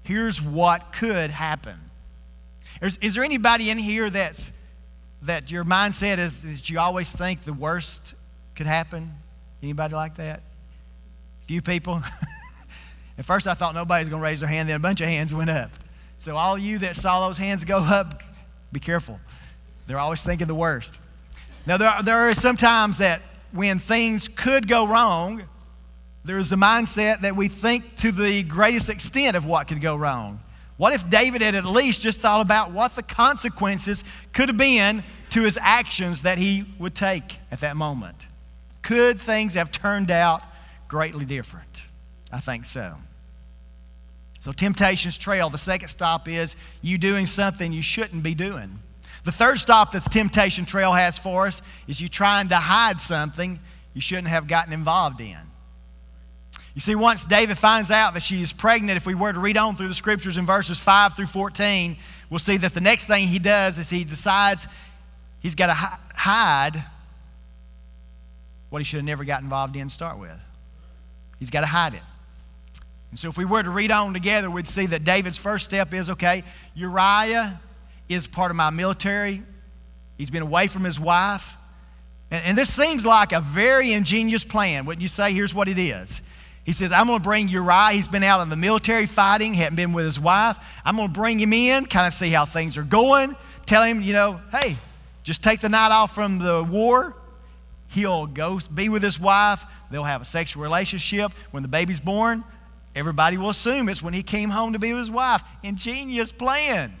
here's 0.03 0.41
what 0.41 0.91
could 0.91 1.31
happen? 1.31 1.77
Is, 2.81 2.97
is 3.01 3.15
there 3.15 3.23
anybody 3.23 3.69
in 3.69 3.77
here 3.77 4.09
that's, 4.09 4.51
that 5.21 5.51
your 5.51 5.63
mindset 5.63 6.17
is 6.17 6.41
that 6.43 6.69
you 6.69 6.79
always 6.79 7.11
think 7.11 7.43
the 7.43 7.53
worst 7.53 8.13
could 8.55 8.67
happen? 8.67 9.13
Anybody 9.63 9.95
like 9.95 10.15
that? 10.17 10.43
Few 11.47 11.61
people? 11.61 12.01
At 13.17 13.25
first 13.25 13.47
I 13.47 13.53
thought 13.53 13.75
nobody 13.75 14.03
was 14.03 14.09
going 14.09 14.21
to 14.21 14.23
raise 14.23 14.39
their 14.39 14.49
hand, 14.49 14.69
then 14.69 14.75
a 14.75 14.79
bunch 14.79 15.01
of 15.01 15.07
hands 15.07 15.33
went 15.33 15.49
up. 15.49 15.71
So 16.19 16.35
all 16.35 16.57
you 16.57 16.79
that 16.79 16.95
saw 16.95 17.27
those 17.27 17.37
hands 17.37 17.63
go 17.63 17.77
up, 17.77 18.21
be 18.71 18.79
careful. 18.79 19.19
They're 19.89 19.97
always 19.97 20.21
thinking 20.21 20.45
the 20.45 20.53
worst. 20.53 20.99
Now, 21.65 21.77
there 21.77 21.89
are, 21.89 22.03
there 22.03 22.29
are 22.29 22.35
some 22.35 22.55
times 22.55 22.99
that 22.99 23.23
when 23.51 23.79
things 23.79 24.27
could 24.27 24.67
go 24.67 24.85
wrong, 24.85 25.41
there's 26.23 26.51
a 26.51 26.55
mindset 26.55 27.21
that 27.21 27.35
we 27.35 27.47
think 27.47 27.95
to 27.97 28.11
the 28.11 28.43
greatest 28.43 28.91
extent 28.91 29.35
of 29.35 29.45
what 29.45 29.67
could 29.67 29.81
go 29.81 29.95
wrong. 29.95 30.41
What 30.77 30.93
if 30.93 31.09
David 31.09 31.41
had 31.41 31.55
at 31.55 31.65
least 31.65 32.01
just 32.01 32.19
thought 32.19 32.41
about 32.41 32.71
what 32.71 32.95
the 32.95 33.01
consequences 33.01 34.03
could 34.31 34.49
have 34.49 34.57
been 34.57 35.03
to 35.31 35.41
his 35.41 35.57
actions 35.59 36.21
that 36.21 36.37
he 36.37 36.65
would 36.77 36.93
take 36.93 37.39
at 37.49 37.61
that 37.61 37.75
moment? 37.75 38.27
Could 38.83 39.19
things 39.19 39.55
have 39.55 39.71
turned 39.71 40.11
out 40.11 40.43
greatly 40.87 41.25
different? 41.25 41.85
I 42.31 42.41
think 42.41 42.67
so. 42.67 42.93
So, 44.41 44.51
Temptation's 44.51 45.17
Trail, 45.17 45.49
the 45.49 45.57
second 45.57 45.89
stop 45.89 46.27
is 46.27 46.55
you 46.83 46.99
doing 46.99 47.25
something 47.25 47.73
you 47.73 47.81
shouldn't 47.81 48.21
be 48.21 48.35
doing. 48.35 48.81
The 49.25 49.31
third 49.31 49.59
stop 49.59 49.91
that 49.91 50.03
the 50.03 50.09
temptation 50.09 50.65
trail 50.65 50.93
has 50.93 51.17
for 51.17 51.47
us 51.47 51.61
is 51.87 51.99
you 51.99 52.07
trying 52.07 52.49
to 52.49 52.55
hide 52.55 52.99
something 52.99 53.59
you 53.93 54.01
shouldn't 54.01 54.27
have 54.27 54.47
gotten 54.47 54.73
involved 54.73 55.19
in. 55.19 55.37
You 56.75 56.81
see, 56.81 56.95
once 56.95 57.25
David 57.25 57.57
finds 57.57 57.91
out 57.91 58.13
that 58.13 58.23
she 58.23 58.41
is 58.41 58.53
pregnant, 58.53 58.95
if 58.95 59.05
we 59.05 59.15
were 59.15 59.33
to 59.33 59.39
read 59.39 59.57
on 59.57 59.75
through 59.75 59.89
the 59.89 59.95
scriptures 59.95 60.37
in 60.37 60.45
verses 60.45 60.79
5 60.79 61.15
through 61.15 61.25
14, 61.25 61.97
we'll 62.29 62.39
see 62.39 62.57
that 62.57 62.73
the 62.73 62.81
next 62.81 63.05
thing 63.05 63.27
he 63.27 63.39
does 63.39 63.77
is 63.77 63.89
he 63.89 64.03
decides 64.03 64.67
he's 65.41 65.55
got 65.55 65.67
to 65.67 65.73
hide 65.73 66.83
what 68.69 68.79
he 68.79 68.85
should 68.85 68.97
have 68.97 69.05
never 69.05 69.25
got 69.25 69.41
involved 69.41 69.75
in 69.75 69.87
to 69.87 69.93
start 69.93 70.19
with. 70.19 70.37
He's 71.39 71.49
got 71.49 71.61
to 71.61 71.67
hide 71.67 71.95
it. 71.95 72.01
And 73.09 73.17
so, 73.17 73.27
if 73.27 73.37
we 73.37 73.45
were 73.45 73.63
to 73.63 73.71
read 73.71 73.89
on 73.91 74.13
together, 74.13 74.51
we'd 74.51 74.67
see 74.67 74.85
that 74.85 75.03
David's 75.03 75.37
first 75.37 75.65
step 75.65 75.93
is 75.93 76.09
okay, 76.11 76.43
Uriah 76.75 77.59
is 78.09 78.27
part 78.27 78.51
of 78.51 78.57
my 78.57 78.71
military. 78.71 79.43
He's 80.17 80.29
been 80.31 80.41
away 80.41 80.67
from 80.67 80.83
his 80.83 80.99
wife. 80.99 81.55
And, 82.31 82.43
and 82.43 82.57
this 82.57 82.73
seems 82.73 83.05
like 83.05 83.31
a 83.31 83.39
very 83.39 83.93
ingenious 83.93 84.43
plan, 84.43 84.85
wouldn't 84.85 85.01
you 85.01 85.07
say? 85.07 85.31
Here's 85.31 85.53
what 85.53 85.69
it 85.69 85.79
is. 85.79 86.21
He 86.65 86.73
says, 86.73 86.91
I'm 86.91 87.07
going 87.07 87.19
to 87.19 87.23
bring 87.23 87.47
Uriah. 87.47 87.91
He's 87.93 88.07
been 88.07 88.23
out 88.23 88.41
in 88.41 88.49
the 88.49 88.55
military 88.55 89.05
fighting, 89.05 89.53
hadn't 89.53 89.75
been 89.75 89.93
with 89.93 90.05
his 90.05 90.19
wife. 90.19 90.57
I'm 90.83 90.97
going 90.97 91.07
to 91.07 91.13
bring 91.13 91.39
him 91.39 91.53
in, 91.53 91.85
kind 91.85 92.05
of 92.05 92.13
see 92.13 92.29
how 92.29 92.45
things 92.45 92.77
are 92.77 92.83
going. 92.83 93.35
Tell 93.65 93.83
him, 93.83 94.01
you 94.01 94.13
know, 94.13 94.41
hey, 94.51 94.77
just 95.23 95.41
take 95.41 95.61
the 95.61 95.69
night 95.69 95.91
off 95.91 96.13
from 96.13 96.39
the 96.39 96.63
war. 96.63 97.15
He'll 97.87 98.27
go 98.27 98.59
be 98.71 98.89
with 98.89 99.01
his 99.01 99.19
wife. 99.19 99.63
They'll 99.89 100.03
have 100.03 100.21
a 100.21 100.25
sexual 100.25 100.61
relationship. 100.61 101.31
When 101.51 101.63
the 101.63 101.69
baby's 101.69 101.99
born, 101.99 102.43
everybody 102.95 103.37
will 103.37 103.49
assume 103.49 103.89
it's 103.89 104.03
when 104.03 104.13
he 104.13 104.21
came 104.21 104.49
home 104.49 104.73
to 104.73 104.79
be 104.79 104.93
with 104.93 104.99
his 104.99 105.11
wife. 105.11 105.41
Ingenious 105.63 106.31
plan. 106.31 106.93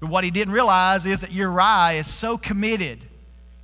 But 0.00 0.10
what 0.10 0.24
he 0.24 0.30
didn't 0.30 0.52
realize 0.52 1.06
is 1.06 1.20
that 1.20 1.32
Uriah 1.32 2.00
is 2.00 2.12
so 2.12 2.36
committed 2.36 3.00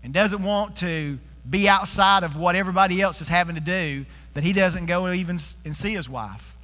and 0.02 0.12
doesn't 0.14 0.42
want 0.42 0.76
to 0.76 1.18
be 1.48 1.68
outside 1.68 2.22
of 2.22 2.36
what 2.36 2.54
everybody 2.56 3.00
else 3.00 3.20
is 3.20 3.28
having 3.28 3.54
to 3.54 3.60
do 3.60 4.04
that 4.34 4.44
he 4.44 4.52
doesn't 4.52 4.86
go 4.86 5.10
even 5.12 5.38
and 5.64 5.76
see 5.76 5.94
his 5.94 6.08
wife. 6.08 6.56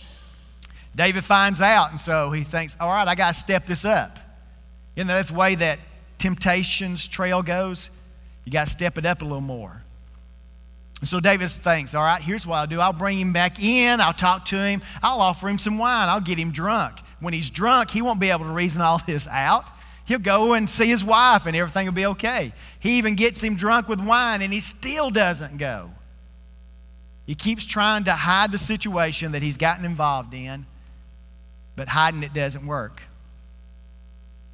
David 0.95 1.25
finds 1.25 1.61
out, 1.61 1.91
and 1.91 2.01
so 2.01 2.31
he 2.31 2.43
thinks, 2.43 2.77
all 2.81 2.89
right, 2.89 3.07
I 3.07 3.15
got 3.15 3.35
to 3.35 3.39
step 3.39 3.67
this 3.67 3.85
up. 3.85 4.19
You 4.95 5.05
know, 5.05 5.15
that's 5.15 5.29
the 5.29 5.35
way 5.35 5.55
that 5.57 5.79
temptation's 6.19 7.07
trail 7.07 7.43
goes. 7.43 7.91
You 8.45 8.53
got 8.53 8.67
to 8.67 8.71
step 8.71 8.97
it 8.97 9.05
up 9.05 9.21
a 9.21 9.25
little 9.25 9.43
more. 9.43 9.83
And 11.01 11.09
so 11.09 11.21
David 11.21 11.51
thinks, 11.51 11.95
all 11.95 12.05
right, 12.05 12.23
here's 12.23 12.47
what 12.47 12.57
I'll 12.57 12.67
do. 12.67 12.81
I'll 12.81 12.95
bring 12.95 13.21
him 13.21 13.35
back 13.35 13.63
in. 13.63 14.01
I'll 14.01 14.15
talk 14.15 14.47
to 14.47 14.57
him. 14.57 14.81
I'll 15.03 15.21
offer 15.21 15.49
him 15.49 15.59
some 15.59 15.77
wine. 15.77 16.09
I'll 16.09 16.23
get 16.23 16.39
him 16.39 16.53
drunk 16.53 17.01
when 17.21 17.33
he's 17.35 17.51
drunk, 17.51 17.91
he 17.91 18.03
won't 18.03 18.21
be 18.21 18.31
able 18.31 18.45
to 18.45 18.51
reason 18.51 18.83
all 18.83 19.01
this 19.07 19.27
out. 19.29 19.69
He'll 20.05 20.19
go 20.19 20.53
and 20.53 20.71
see 20.71 20.87
his 20.87 21.03
wife 21.03 21.47
and 21.47 21.57
everything 21.57 21.87
will 21.87 21.93
be 21.93 22.07
okay. 22.07 22.53
He 22.79 22.99
even 22.99 23.17
gets 23.17 23.43
him 23.43 23.57
drunk 23.57 23.89
with 23.89 24.01
wine 24.01 24.41
and 24.43 24.53
he 24.53 24.61
still 24.61 25.11
doesn't 25.11 25.57
go. 25.57 25.91
He 27.27 27.35
keeps 27.35 27.67
trying 27.67 28.05
to 28.05 28.13
hide 28.13 28.53
the 28.53 28.59
situation 28.59 29.33
that 29.33 29.43
he's 29.43 29.57
gotten 29.57 29.85
involved 29.85 30.33
in, 30.33 30.65
but 31.75 31.89
hiding 31.89 32.23
it 32.23 32.33
doesn't 32.33 32.65
work. 32.67 33.03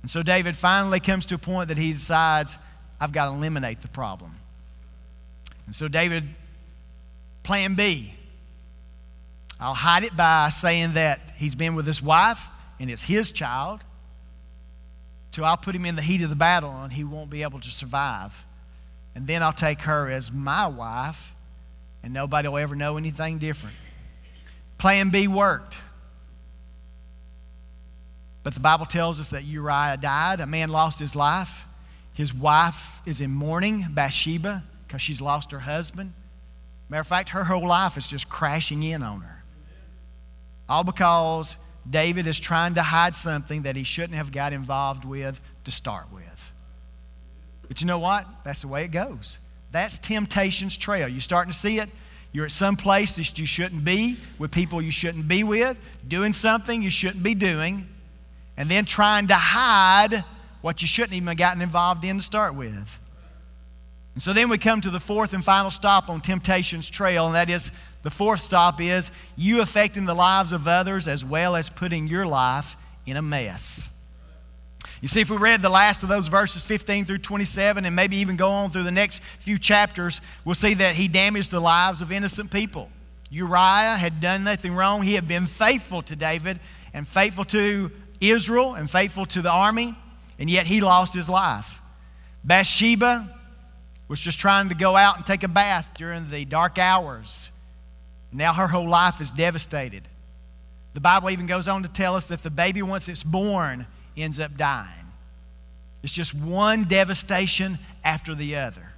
And 0.00 0.10
so 0.10 0.22
David 0.22 0.56
finally 0.56 1.00
comes 1.00 1.26
to 1.26 1.34
a 1.34 1.38
point 1.38 1.68
that 1.68 1.76
he 1.76 1.92
decides, 1.92 2.56
I've 2.98 3.12
got 3.12 3.26
to 3.26 3.32
eliminate 3.32 3.82
the 3.82 3.88
problem. 3.88 4.34
And 5.66 5.76
so 5.76 5.86
David, 5.86 6.24
plan 7.42 7.74
B, 7.74 8.14
I'll 9.60 9.74
hide 9.74 10.04
it 10.04 10.16
by 10.16 10.48
saying 10.48 10.94
that 10.94 11.32
he's 11.36 11.54
been 11.54 11.74
with 11.74 11.86
his 11.86 12.02
wife 12.02 12.40
and 12.82 12.90
it's 12.90 13.02
his 13.02 13.30
child. 13.30 13.84
So 15.30 15.44
I'll 15.44 15.56
put 15.56 15.74
him 15.74 15.86
in 15.86 15.94
the 15.94 16.02
heat 16.02 16.20
of 16.22 16.30
the 16.30 16.36
battle 16.36 16.72
and 16.82 16.92
he 16.92 17.04
won't 17.04 17.30
be 17.30 17.44
able 17.44 17.60
to 17.60 17.70
survive. 17.70 18.32
And 19.14 19.24
then 19.24 19.40
I'll 19.40 19.52
take 19.52 19.82
her 19.82 20.10
as 20.10 20.32
my 20.32 20.66
wife 20.66 21.32
and 22.02 22.12
nobody 22.12 22.48
will 22.48 22.58
ever 22.58 22.74
know 22.74 22.96
anything 22.96 23.38
different. 23.38 23.76
Plan 24.78 25.10
B 25.10 25.28
worked. 25.28 25.78
But 28.42 28.54
the 28.54 28.60
Bible 28.60 28.86
tells 28.86 29.20
us 29.20 29.28
that 29.28 29.44
Uriah 29.44 29.96
died. 29.96 30.40
A 30.40 30.46
man 30.46 30.68
lost 30.68 30.98
his 30.98 31.14
life. 31.14 31.64
His 32.14 32.34
wife 32.34 33.00
is 33.06 33.20
in 33.20 33.30
mourning, 33.30 33.86
Bathsheba, 33.90 34.64
because 34.88 35.00
she's 35.00 35.20
lost 35.20 35.52
her 35.52 35.60
husband. 35.60 36.14
Matter 36.88 37.02
of 37.02 37.06
fact, 37.06 37.28
her 37.28 37.44
whole 37.44 37.68
life 37.68 37.96
is 37.96 38.08
just 38.08 38.28
crashing 38.28 38.82
in 38.82 39.04
on 39.04 39.20
her. 39.20 39.44
All 40.68 40.82
because 40.82 41.56
David 41.88 42.26
is 42.26 42.38
trying 42.38 42.74
to 42.74 42.82
hide 42.82 43.14
something 43.14 43.62
that 43.62 43.76
he 43.76 43.84
shouldn't 43.84 44.14
have 44.14 44.32
got 44.32 44.52
involved 44.52 45.04
with 45.04 45.40
to 45.64 45.70
start 45.70 46.06
with. 46.12 46.52
But 47.68 47.80
you 47.80 47.86
know 47.86 47.98
what? 47.98 48.26
That's 48.44 48.62
the 48.62 48.68
way 48.68 48.84
it 48.84 48.92
goes. 48.92 49.38
That's 49.72 49.98
temptation's 49.98 50.76
trail. 50.76 51.08
You're 51.08 51.20
starting 51.20 51.52
to 51.52 51.58
see 51.58 51.78
it. 51.78 51.88
You're 52.32 52.46
at 52.46 52.50
some 52.50 52.76
place 52.76 53.16
that 53.16 53.38
you 53.38 53.46
shouldn't 53.46 53.84
be, 53.84 54.18
with 54.38 54.50
people 54.50 54.80
you 54.80 54.90
shouldn't 54.90 55.28
be 55.28 55.44
with, 55.44 55.76
doing 56.06 56.32
something 56.32 56.82
you 56.82 56.90
shouldn't 56.90 57.22
be 57.22 57.34
doing, 57.34 57.86
and 58.56 58.70
then 58.70 58.84
trying 58.84 59.28
to 59.28 59.34
hide 59.34 60.24
what 60.62 60.80
you 60.80 60.88
shouldn't 60.88 61.14
even 61.14 61.28
have 61.28 61.36
gotten 61.36 61.60
involved 61.60 62.04
in 62.04 62.18
to 62.18 62.22
start 62.22 62.54
with. 62.54 62.98
And 64.14 64.22
so 64.22 64.32
then 64.32 64.48
we 64.48 64.58
come 64.58 64.80
to 64.82 64.90
the 64.90 65.00
fourth 65.00 65.32
and 65.32 65.44
final 65.44 65.70
stop 65.70 66.08
on 66.08 66.20
temptation's 66.20 66.88
trail, 66.88 67.26
and 67.26 67.34
that 67.34 67.50
is 67.50 67.72
the 68.02 68.10
fourth 68.10 68.40
stop 68.40 68.80
is 68.80 69.10
you 69.36 69.60
affecting 69.60 70.04
the 70.04 70.14
lives 70.14 70.52
of 70.52 70.66
others 70.66 71.06
as 71.06 71.24
well 71.24 71.56
as 71.56 71.68
putting 71.68 72.08
your 72.08 72.26
life 72.26 72.76
in 73.06 73.16
a 73.16 73.22
mess. 73.22 73.88
You 75.00 75.08
see, 75.08 75.20
if 75.20 75.30
we 75.30 75.36
read 75.36 75.62
the 75.62 75.68
last 75.68 76.02
of 76.02 76.08
those 76.08 76.28
verses, 76.28 76.64
15 76.64 77.04
through 77.04 77.18
27, 77.18 77.84
and 77.84 77.96
maybe 77.96 78.18
even 78.18 78.36
go 78.36 78.50
on 78.50 78.70
through 78.70 78.84
the 78.84 78.90
next 78.90 79.20
few 79.40 79.58
chapters, 79.58 80.20
we'll 80.44 80.54
see 80.54 80.74
that 80.74 80.94
he 80.94 81.08
damaged 81.08 81.50
the 81.50 81.60
lives 81.60 82.00
of 82.00 82.12
innocent 82.12 82.50
people. 82.50 82.88
Uriah 83.30 83.96
had 83.96 84.20
done 84.20 84.44
nothing 84.44 84.74
wrong. 84.74 85.02
He 85.02 85.14
had 85.14 85.26
been 85.26 85.46
faithful 85.46 86.02
to 86.02 86.14
David 86.14 86.60
and 86.92 87.08
faithful 87.08 87.44
to 87.46 87.90
Israel 88.20 88.74
and 88.74 88.90
faithful 88.90 89.26
to 89.26 89.42
the 89.42 89.50
army, 89.50 89.96
and 90.38 90.50
yet 90.50 90.66
he 90.66 90.80
lost 90.80 91.14
his 91.14 91.28
life. 91.28 91.80
Bathsheba 92.44 93.38
was 94.08 94.20
just 94.20 94.38
trying 94.38 94.68
to 94.68 94.74
go 94.74 94.96
out 94.96 95.16
and 95.16 95.24
take 95.24 95.42
a 95.42 95.48
bath 95.48 95.88
during 95.96 96.30
the 96.30 96.44
dark 96.44 96.78
hours. 96.78 97.50
Now 98.32 98.54
her 98.54 98.68
whole 98.68 98.88
life 98.88 99.20
is 99.20 99.30
devastated. 99.30 100.08
The 100.94 101.00
Bible 101.00 101.30
even 101.30 101.46
goes 101.46 101.68
on 101.68 101.82
to 101.82 101.88
tell 101.88 102.16
us 102.16 102.26
that 102.28 102.42
the 102.42 102.50
baby, 102.50 102.82
once 102.82 103.08
it's 103.08 103.22
born, 103.22 103.86
ends 104.16 104.38
up 104.38 104.56
dying. 104.56 104.88
It's 106.02 106.12
just 106.12 106.34
one 106.34 106.84
devastation 106.84 107.78
after 108.04 108.34
the 108.34 108.56
other. 108.56 108.92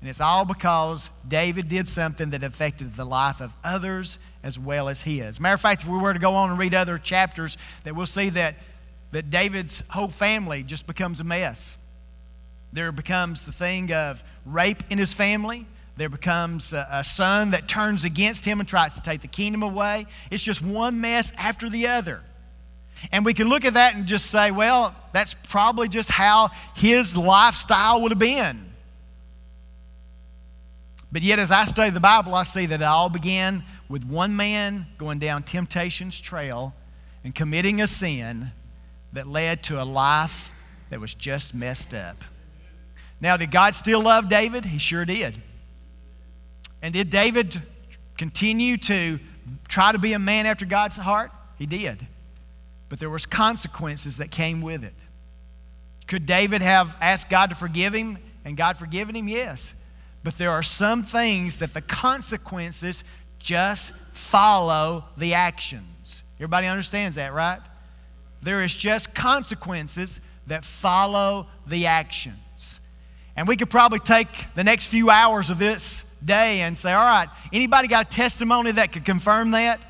And 0.00 0.08
it's 0.08 0.20
all 0.20 0.44
because 0.44 1.10
David 1.26 1.68
did 1.68 1.88
something 1.88 2.30
that 2.30 2.42
affected 2.42 2.94
the 2.94 3.04
life 3.04 3.40
of 3.40 3.52
others 3.64 4.18
as 4.42 4.58
well 4.58 4.88
as 4.88 5.00
his. 5.00 5.40
Matter 5.40 5.54
of 5.54 5.60
fact, 5.60 5.82
if 5.82 5.88
we 5.88 5.98
were 5.98 6.12
to 6.12 6.20
go 6.20 6.34
on 6.34 6.50
and 6.50 6.58
read 6.58 6.74
other 6.74 6.98
chapters, 6.98 7.58
that 7.82 7.96
we'll 7.96 8.06
see 8.06 8.30
that, 8.30 8.54
that 9.10 9.30
David's 9.30 9.82
whole 9.88 10.08
family 10.08 10.62
just 10.62 10.86
becomes 10.86 11.18
a 11.18 11.24
mess. 11.24 11.76
There 12.72 12.92
becomes 12.92 13.44
the 13.44 13.52
thing 13.52 13.92
of 13.92 14.22
rape 14.46 14.84
in 14.88 14.98
his 14.98 15.12
family. 15.12 15.66
There 15.98 16.08
becomes 16.08 16.72
a, 16.72 16.86
a 16.92 17.02
son 17.02 17.50
that 17.50 17.66
turns 17.66 18.04
against 18.04 18.44
him 18.44 18.60
and 18.60 18.68
tries 18.68 18.94
to 18.94 19.02
take 19.02 19.20
the 19.20 19.26
kingdom 19.26 19.64
away. 19.64 20.06
It's 20.30 20.44
just 20.44 20.62
one 20.62 21.00
mess 21.00 21.32
after 21.36 21.68
the 21.68 21.88
other. 21.88 22.22
And 23.10 23.24
we 23.24 23.34
can 23.34 23.48
look 23.48 23.64
at 23.64 23.74
that 23.74 23.96
and 23.96 24.06
just 24.06 24.26
say, 24.26 24.52
well, 24.52 24.94
that's 25.12 25.34
probably 25.48 25.88
just 25.88 26.08
how 26.08 26.50
his 26.76 27.16
lifestyle 27.16 28.00
would 28.02 28.12
have 28.12 28.18
been. 28.18 28.72
But 31.10 31.22
yet, 31.22 31.40
as 31.40 31.50
I 31.50 31.64
study 31.64 31.90
the 31.90 31.98
Bible, 31.98 32.32
I 32.32 32.44
see 32.44 32.66
that 32.66 32.80
it 32.80 32.84
all 32.84 33.08
began 33.08 33.64
with 33.88 34.04
one 34.04 34.36
man 34.36 34.86
going 34.98 35.18
down 35.18 35.42
temptation's 35.42 36.20
trail 36.20 36.74
and 37.24 37.34
committing 37.34 37.80
a 37.80 37.88
sin 37.88 38.52
that 39.14 39.26
led 39.26 39.64
to 39.64 39.82
a 39.82 39.84
life 39.84 40.52
that 40.90 41.00
was 41.00 41.12
just 41.12 41.56
messed 41.56 41.92
up. 41.92 42.22
Now, 43.20 43.36
did 43.36 43.50
God 43.50 43.74
still 43.74 44.00
love 44.00 44.28
David? 44.28 44.66
He 44.66 44.78
sure 44.78 45.04
did. 45.04 45.42
And 46.82 46.94
did 46.94 47.10
David 47.10 47.60
continue 48.16 48.76
to 48.78 49.18
try 49.68 49.92
to 49.92 49.98
be 49.98 50.12
a 50.12 50.18
man 50.18 50.46
after 50.46 50.64
God's 50.66 50.96
heart? 50.96 51.30
He 51.56 51.66
did. 51.66 52.06
But 52.88 52.98
there 52.98 53.10
was 53.10 53.26
consequences 53.26 54.18
that 54.18 54.30
came 54.30 54.60
with 54.60 54.84
it. 54.84 54.94
Could 56.06 56.24
David 56.24 56.62
have 56.62 56.96
asked 57.00 57.28
God 57.28 57.50
to 57.50 57.56
forgive 57.56 57.94
him 57.94 58.18
and 58.44 58.56
God 58.56 58.78
forgiven 58.78 59.14
him? 59.14 59.28
Yes. 59.28 59.74
But 60.24 60.38
there 60.38 60.50
are 60.50 60.62
some 60.62 61.04
things 61.04 61.58
that 61.58 61.74
the 61.74 61.82
consequences 61.82 63.04
just 63.38 63.92
follow 64.12 65.04
the 65.16 65.34
actions. 65.34 66.22
Everybody 66.36 66.66
understands 66.66 67.16
that, 67.16 67.32
right? 67.32 67.60
There 68.42 68.62
is 68.62 68.74
just 68.74 69.14
consequences 69.14 70.20
that 70.46 70.64
follow 70.64 71.46
the 71.66 71.86
actions. 71.86 72.80
And 73.36 73.46
we 73.46 73.56
could 73.56 73.70
probably 73.70 74.00
take 74.00 74.28
the 74.54 74.64
next 74.64 74.86
few 74.86 75.10
hours 75.10 75.50
of 75.50 75.58
this 75.58 76.04
day 76.24 76.60
and 76.60 76.76
say, 76.76 76.92
all 76.92 77.04
right, 77.04 77.28
anybody 77.52 77.88
got 77.88 78.06
a 78.06 78.16
testimony 78.16 78.72
that 78.72 78.92
could 78.92 79.04
confirm 79.04 79.52
that? 79.52 79.80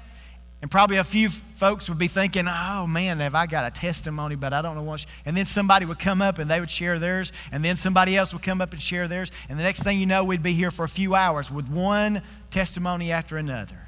And 0.61 0.71
probably 0.71 0.97
a 0.97 1.05
few 1.05 1.29
folks 1.29 1.89
would 1.89 1.99
be 1.99 2.09
thinking, 2.09 2.47
oh 2.49 2.87
man, 2.87 3.21
have 3.21 3.35
I 3.35 3.47
got 3.47 3.67
a 3.67 3.71
testimony, 3.71 4.35
but 4.35 4.53
I 4.53 4.61
don't 4.61 4.75
know 4.75 4.83
what. 4.83 5.07
And 5.25 5.37
then 5.37 5.45
somebody 5.45 5.87
would 5.87 6.01
come 6.01 6.21
up 6.21 6.39
and 6.39 6.51
they 6.51 6.59
would 6.59 6.71
share 6.71 6.99
theirs, 6.99 7.33
and 7.53 7.65
then 7.65 7.77
somebody 7.77 8.17
else 8.17 8.33
would 8.33 8.43
come 8.43 8.61
up 8.61 8.73
and 8.73 8.83
share 8.83 9.07
theirs. 9.07 9.31
And 9.49 9.59
the 9.59 9.63
next 9.63 9.85
thing 9.85 10.01
you 10.01 10.07
know, 10.07 10.25
we'd 10.25 10.43
be 10.43 10.55
here 10.55 10.73
for 10.73 10.85
a 10.85 10.89
few 10.89 11.15
hours 11.15 11.51
with 11.51 11.69
one 11.69 12.23
testimony 12.51 13.13
after 13.13 13.37
another. 13.37 13.79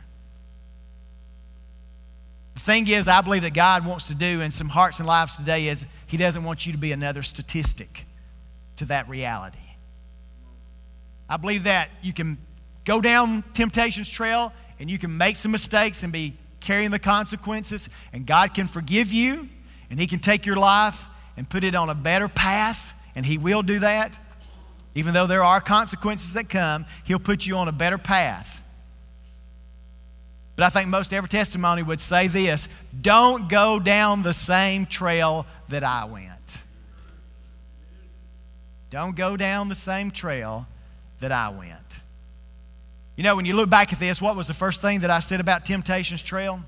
The 2.55 2.61
thing 2.61 2.89
is, 2.89 3.09
I 3.09 3.21
believe 3.21 3.43
that 3.43 3.55
God 3.55 3.85
wants 3.85 4.07
to 4.09 4.15
do 4.15 4.41
in 4.41 4.53
some 4.53 4.69
hearts 4.69 4.99
and 4.99 5.09
lives 5.09 5.35
today 5.35 5.69
is 5.69 5.87
He 6.07 6.17
doesn't 6.17 6.45
want 6.45 6.67
you 6.67 6.73
to 6.73 6.79
be 6.79 6.93
another 6.93 7.23
statistic 7.23 8.05
to 8.77 8.85
that 8.87 9.09
reality. 9.09 9.59
I 11.31 11.37
believe 11.37 11.65
that 11.65 11.91
you 12.03 12.13
can 12.13 12.37
go 12.85 13.01
down 13.01 13.45
temptation's 13.55 14.09
trail 14.09 14.53
and 14.81 14.91
you 14.91 14.99
can 14.99 15.17
make 15.17 15.37
some 15.37 15.53
mistakes 15.53 16.03
and 16.03 16.13
be 16.13 16.37
carrying 16.59 16.91
the 16.91 16.99
consequences, 16.99 17.89
and 18.13 18.27
God 18.27 18.53
can 18.53 18.67
forgive 18.69 19.13
you, 19.13 19.49
and 19.89 19.99
He 19.99 20.07
can 20.07 20.19
take 20.19 20.45
your 20.45 20.57
life 20.57 21.07
and 21.37 21.49
put 21.49 21.65
it 21.65 21.75
on 21.75 21.89
a 21.89 21.95
better 21.95 22.29
path, 22.29 22.95
and 23.15 23.25
He 23.25 23.39
will 23.39 23.63
do 23.63 23.79
that. 23.79 24.19
Even 24.95 25.15
though 25.15 25.27
there 25.27 25.45
are 25.45 25.61
consequences 25.61 26.35
that 26.35 26.49
come, 26.49 26.85
He'll 27.05 27.19
put 27.19 27.47
you 27.47 27.57
on 27.57 27.69
a 27.69 27.73
better 27.73 27.97
path. 27.97 28.63
But 30.57 30.65
I 30.65 30.71
think 30.71 30.89
most 30.89 31.13
every 31.13 31.29
testimony 31.29 31.83
would 31.83 32.01
say 32.01 32.27
this 32.27 32.69
don't 33.01 33.49
go 33.49 33.79
down 33.79 34.23
the 34.23 34.35
same 34.35 34.85
trail 34.85 35.47
that 35.69 35.85
I 35.85 36.05
went. 36.05 36.29
Don't 38.91 39.15
go 39.17 39.37
down 39.37 39.69
the 39.69 39.75
same 39.75 40.11
trail 40.11 40.67
that 41.21 41.33
I 41.33 41.49
went. 41.51 42.01
You 43.17 43.25
know, 43.25 43.37
when 43.37 43.45
you 43.45 43.55
look 43.55 43.69
back 43.69 43.93
at 43.93 44.01
this, 44.01 44.21
what 44.21 44.37
was 44.37 44.47
the 44.47 44.55
first 44.55 44.81
thing 44.81 45.01
that 45.01 45.11
I 45.11 45.21
said 45.21 45.41
about 45.41 45.67
Temptation's 45.67 46.23
Trail? 46.23 46.61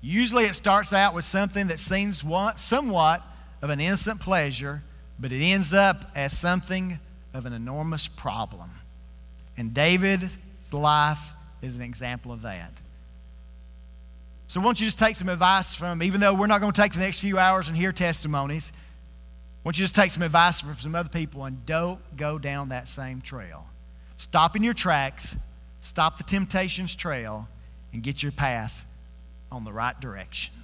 Usually 0.00 0.44
it 0.44 0.54
starts 0.54 0.92
out 0.92 1.14
with 1.14 1.24
something 1.24 1.68
that 1.68 1.80
seems 1.80 2.22
somewhat 2.56 3.22
of 3.62 3.70
an 3.70 3.80
innocent 3.80 4.20
pleasure, 4.20 4.82
but 5.18 5.32
it 5.32 5.44
ends 5.44 5.72
up 5.72 6.10
as 6.14 6.36
something 6.36 6.98
of 7.34 7.46
an 7.46 7.52
enormous 7.52 8.08
problem. 8.08 8.70
And 9.56 9.74
David's 9.74 10.36
life 10.72 11.20
is 11.62 11.76
an 11.76 11.82
example 11.82 12.32
of 12.32 12.42
that. 12.42 12.72
So, 14.46 14.60
won't 14.60 14.80
you 14.80 14.86
just 14.86 14.98
take 14.98 15.16
some 15.16 15.28
advice 15.28 15.74
from, 15.74 16.02
even 16.02 16.20
though 16.20 16.32
we're 16.32 16.46
not 16.46 16.60
going 16.60 16.72
to 16.72 16.80
take 16.80 16.92
the 16.92 17.00
next 17.00 17.20
few 17.20 17.38
hours 17.38 17.68
and 17.68 17.76
hear 17.76 17.92
testimonies, 17.92 18.72
won't 19.64 19.78
you 19.78 19.84
just 19.84 19.94
take 19.94 20.12
some 20.12 20.22
advice 20.22 20.60
from 20.60 20.76
some 20.78 20.94
other 20.94 21.08
people 21.08 21.44
and 21.44 21.64
don't 21.66 22.00
go 22.16 22.38
down 22.38 22.70
that 22.70 22.88
same 22.88 23.20
trail? 23.20 23.66
Stop 24.16 24.56
in 24.56 24.62
your 24.62 24.74
tracks, 24.74 25.36
stop 25.80 26.18
the 26.18 26.24
temptation's 26.24 26.94
trail, 26.94 27.48
and 27.92 28.02
get 28.02 28.22
your 28.22 28.32
path 28.32 28.84
on 29.50 29.64
the 29.64 29.72
right 29.72 29.98
direction. 30.00 30.54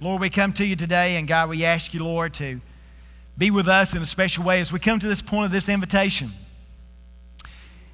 Lord, 0.00 0.20
we 0.20 0.30
come 0.30 0.52
to 0.54 0.64
you 0.64 0.76
today, 0.76 1.16
and 1.16 1.28
God, 1.28 1.48
we 1.48 1.64
ask 1.64 1.92
you, 1.92 2.02
Lord, 2.02 2.34
to 2.34 2.60
be 3.36 3.50
with 3.50 3.68
us 3.68 3.94
in 3.94 4.02
a 4.02 4.06
special 4.06 4.44
way 4.44 4.60
as 4.60 4.72
we 4.72 4.78
come 4.78 4.98
to 4.98 5.06
this 5.06 5.22
point 5.22 5.46
of 5.46 5.52
this 5.52 5.68
invitation. 5.68 6.30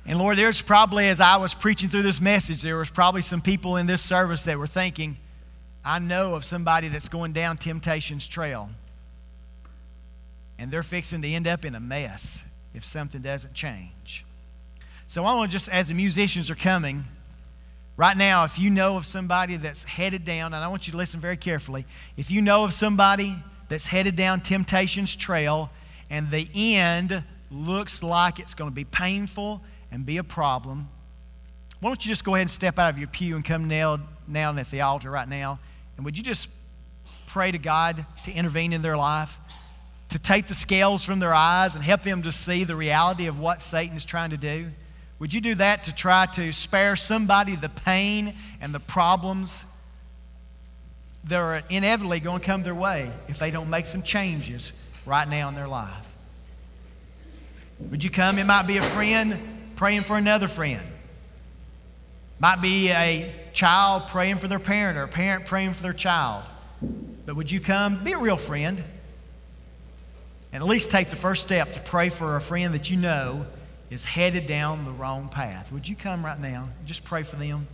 And 0.06 0.18
Lord, 0.18 0.38
there's 0.38 0.62
probably, 0.62 1.08
as 1.08 1.18
I 1.18 1.36
was 1.36 1.52
preaching 1.52 1.88
through 1.88 2.02
this 2.02 2.20
message, 2.20 2.62
there 2.62 2.76
was 2.76 2.90
probably 2.90 3.22
some 3.22 3.40
people 3.40 3.76
in 3.76 3.86
this 3.86 4.02
service 4.02 4.44
that 4.44 4.56
were 4.56 4.68
thinking, 4.68 5.16
I 5.84 5.98
know 5.98 6.34
of 6.34 6.44
somebody 6.44 6.88
that's 6.88 7.08
going 7.08 7.32
down 7.32 7.56
temptation's 7.56 8.26
trail. 8.26 8.70
And 10.58 10.70
they're 10.70 10.82
fixing 10.82 11.22
to 11.22 11.28
end 11.28 11.46
up 11.46 11.64
in 11.64 11.74
a 11.74 11.80
mess 11.80 12.42
if 12.74 12.84
something 12.84 13.20
doesn't 13.20 13.54
change. 13.54 14.24
So 15.06 15.24
I 15.24 15.34
want 15.34 15.50
to 15.50 15.56
just, 15.56 15.68
as 15.68 15.88
the 15.88 15.94
musicians 15.94 16.50
are 16.50 16.56
coming, 16.56 17.04
right 17.96 18.16
now, 18.16 18.44
if 18.44 18.58
you 18.58 18.70
know 18.70 18.96
of 18.96 19.06
somebody 19.06 19.56
that's 19.56 19.84
headed 19.84 20.24
down, 20.24 20.52
and 20.52 20.64
I 20.64 20.68
want 20.68 20.86
you 20.86 20.92
to 20.92 20.96
listen 20.96 21.20
very 21.20 21.36
carefully, 21.36 21.86
if 22.16 22.30
you 22.30 22.42
know 22.42 22.64
of 22.64 22.74
somebody 22.74 23.36
that's 23.68 23.86
headed 23.86 24.16
down 24.16 24.40
temptation's 24.40 25.14
trail 25.14 25.70
and 26.10 26.30
the 26.30 26.48
end 26.54 27.22
looks 27.50 28.02
like 28.02 28.38
it's 28.38 28.54
going 28.54 28.70
to 28.70 28.74
be 28.74 28.84
painful 28.84 29.60
and 29.90 30.04
be 30.04 30.16
a 30.16 30.24
problem, 30.24 30.88
why 31.80 31.90
don't 31.90 32.04
you 32.04 32.08
just 32.08 32.24
go 32.24 32.34
ahead 32.34 32.42
and 32.42 32.50
step 32.50 32.78
out 32.78 32.90
of 32.90 32.98
your 32.98 33.08
pew 33.08 33.36
and 33.36 33.44
come 33.44 33.68
nailed 33.68 34.00
down 34.30 34.58
at 34.58 34.70
the 34.70 34.80
altar 34.80 35.10
right 35.10 35.28
now? 35.28 35.58
And 35.96 36.04
would 36.04 36.16
you 36.16 36.24
just 36.24 36.48
pray 37.26 37.52
to 37.52 37.58
God 37.58 38.04
to 38.24 38.32
intervene 38.32 38.72
in 38.72 38.82
their 38.82 38.96
life, 38.96 39.38
to 40.08 40.18
take 40.18 40.46
the 40.46 40.54
scales 40.54 41.02
from 41.02 41.18
their 41.18 41.34
eyes 41.34 41.74
and 41.74 41.82
help 41.82 42.02
them 42.02 42.22
to 42.22 42.32
see 42.32 42.64
the 42.64 42.76
reality 42.76 43.26
of 43.26 43.38
what 43.38 43.60
Satan 43.60 43.96
is 43.96 44.04
trying 44.04 44.30
to 44.30 44.36
do? 44.36 44.70
Would 45.18 45.32
you 45.32 45.40
do 45.40 45.54
that 45.56 45.84
to 45.84 45.94
try 45.94 46.26
to 46.26 46.52
spare 46.52 46.94
somebody 46.94 47.56
the 47.56 47.68
pain 47.68 48.34
and 48.60 48.74
the 48.74 48.80
problems 48.80 49.64
that 51.24 51.40
are 51.40 51.62
inevitably 51.70 52.20
going 52.20 52.40
to 52.40 52.46
come 52.46 52.62
their 52.62 52.74
way 52.74 53.10
if 53.28 53.38
they 53.38 53.50
don't 53.50 53.70
make 53.70 53.86
some 53.86 54.02
changes 54.02 54.72
right 55.06 55.28
now 55.28 55.48
in 55.48 55.54
their 55.54 55.68
life? 55.68 56.06
Would 57.90 58.04
you 58.04 58.10
come? 58.10 58.38
It 58.38 58.44
might 58.44 58.66
be 58.66 58.76
a 58.76 58.82
friend 58.82 59.38
praying 59.74 60.02
for 60.02 60.16
another 60.16 60.48
friend. 60.48 60.82
Might 62.38 62.60
be 62.60 62.90
a 62.90 63.34
child 63.54 64.08
praying 64.08 64.36
for 64.36 64.48
their 64.48 64.58
parent 64.58 64.98
or 64.98 65.04
a 65.04 65.08
parent 65.08 65.46
praying 65.46 65.74
for 65.74 65.82
their 65.82 65.94
child. 65.94 66.44
But 67.24 67.36
would 67.36 67.50
you 67.50 67.60
come? 67.60 68.04
Be 68.04 68.12
a 68.12 68.18
real 68.18 68.36
friend. 68.36 68.82
And 70.56 70.62
at 70.62 70.70
least 70.70 70.90
take 70.90 71.10
the 71.10 71.16
first 71.16 71.42
step 71.42 71.74
to 71.74 71.80
pray 71.80 72.08
for 72.08 72.36
a 72.36 72.40
friend 72.40 72.72
that 72.72 72.88
you 72.88 72.96
know 72.96 73.44
is 73.90 74.06
headed 74.06 74.46
down 74.46 74.86
the 74.86 74.90
wrong 74.90 75.28
path. 75.28 75.70
Would 75.70 75.86
you 75.86 75.94
come 75.94 76.24
right 76.24 76.40
now? 76.40 76.70
Just 76.86 77.04
pray 77.04 77.24
for 77.24 77.36
them. 77.36 77.68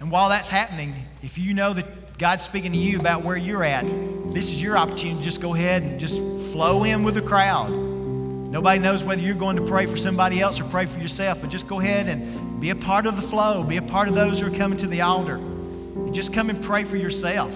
And 0.00 0.10
while 0.10 0.28
that's 0.28 0.50
happening, 0.50 0.92
if 1.22 1.38
you 1.38 1.54
know 1.54 1.72
that 1.72 2.18
God's 2.18 2.44
speaking 2.44 2.72
to 2.72 2.78
you 2.78 2.98
about 2.98 3.24
where 3.24 3.34
you're 3.34 3.64
at, 3.64 3.86
this 4.34 4.50
is 4.50 4.60
your 4.60 4.76
opportunity 4.76 5.16
to 5.16 5.22
just 5.22 5.40
go 5.40 5.54
ahead 5.54 5.82
and 5.82 5.98
just 5.98 6.18
flow 6.52 6.84
in 6.84 7.02
with 7.02 7.14
the 7.14 7.22
crowd. 7.22 7.70
Nobody 7.70 8.78
knows 8.78 9.02
whether 9.02 9.22
you're 9.22 9.34
going 9.36 9.56
to 9.56 9.66
pray 9.66 9.86
for 9.86 9.96
somebody 9.96 10.42
else 10.42 10.60
or 10.60 10.64
pray 10.64 10.84
for 10.84 10.98
yourself, 10.98 11.40
but 11.40 11.48
just 11.48 11.66
go 11.66 11.80
ahead 11.80 12.08
and 12.08 12.60
be 12.60 12.68
a 12.68 12.76
part 12.76 13.06
of 13.06 13.16
the 13.16 13.26
flow. 13.26 13.64
Be 13.64 13.78
a 13.78 13.82
part 13.82 14.08
of 14.08 14.14
those 14.14 14.38
who 14.38 14.48
are 14.48 14.56
coming 14.58 14.76
to 14.80 14.86
the 14.86 15.00
altar. 15.00 15.36
And 15.36 16.14
just 16.14 16.34
come 16.34 16.50
and 16.50 16.62
pray 16.62 16.84
for 16.84 16.98
yourself. 16.98 17.50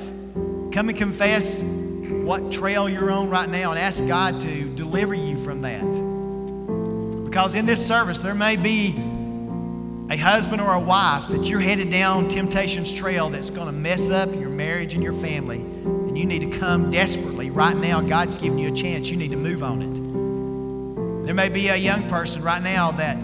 Come 0.72 0.88
and 0.88 0.96
confess 0.96 1.60
what 2.28 2.52
trail 2.52 2.90
you're 2.90 3.10
on 3.10 3.30
right 3.30 3.48
now 3.48 3.70
and 3.70 3.80
ask 3.80 4.06
God 4.06 4.38
to 4.42 4.68
deliver 4.74 5.14
you 5.14 5.42
from 5.42 5.62
that. 5.62 7.24
Because 7.24 7.54
in 7.54 7.64
this 7.64 7.86
service, 7.86 8.18
there 8.18 8.34
may 8.34 8.56
be 8.56 8.88
a 10.10 10.16
husband 10.18 10.60
or 10.60 10.74
a 10.74 10.78
wife 10.78 11.26
that 11.28 11.46
you're 11.46 11.58
headed 11.58 11.90
down 11.90 12.28
temptation's 12.28 12.92
trail 12.92 13.30
that's 13.30 13.48
going 13.48 13.64
to 13.64 13.72
mess 13.72 14.10
up 14.10 14.30
your 14.34 14.50
marriage 14.50 14.92
and 14.92 15.02
your 15.02 15.14
family. 15.14 15.60
And 15.60 16.18
you 16.18 16.26
need 16.26 16.40
to 16.40 16.58
come 16.58 16.90
desperately. 16.90 17.48
Right 17.48 17.74
now, 17.74 18.02
God's 18.02 18.36
giving 18.36 18.58
you 18.58 18.74
a 18.74 18.76
chance. 18.76 19.08
You 19.08 19.16
need 19.16 19.30
to 19.30 19.38
move 19.38 19.62
on 19.62 19.80
it. 19.80 21.24
There 21.24 21.34
may 21.34 21.48
be 21.48 21.68
a 21.68 21.76
young 21.76 22.10
person 22.10 22.42
right 22.42 22.62
now 22.62 22.90
that 22.92 23.16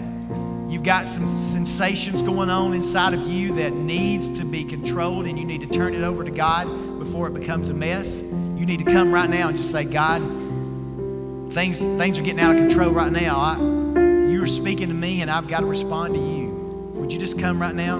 you've 0.67 0.81
got 0.81 1.09
some 1.09 1.39
sensations 1.39 2.23
going 2.23 2.49
on 2.49 2.73
inside 2.73 3.13
of 3.13 3.27
you 3.27 3.53
that 3.57 3.71
needs 3.71 4.39
to 4.39 4.45
be 4.45 4.63
controlled, 4.63 5.27
and 5.27 5.37
you 5.37 5.45
need 5.45 5.61
to 5.61 5.67
turn 5.67 5.93
it 5.93 6.01
over 6.01 6.23
to 6.23 6.31
God 6.31 6.65
before 6.97 7.27
it 7.27 7.35
becomes 7.35 7.69
a 7.69 7.73
mess. 7.75 8.33
You 8.55 8.65
need 8.65 8.85
to 8.85 8.91
come 8.91 9.13
right 9.13 9.29
now 9.29 9.49
and 9.49 9.57
just 9.57 9.71
say, 9.71 9.83
God, 9.83 10.21
things, 11.51 11.77
things 11.77 12.17
are 12.17 12.21
getting 12.21 12.39
out 12.39 12.55
of 12.55 12.61
control 12.61 12.91
right 12.91 13.11
now. 13.11 13.37
I, 13.37 13.57
you're 14.31 14.47
speaking 14.47 14.87
to 14.87 14.93
me, 14.93 15.21
and 15.21 15.29
I've 15.29 15.47
got 15.47 15.59
to 15.59 15.65
respond 15.65 16.13
to 16.13 16.19
you. 16.19 16.47
Would 16.95 17.11
you 17.11 17.19
just 17.19 17.37
come 17.37 17.61
right 17.61 17.75
now? 17.75 17.97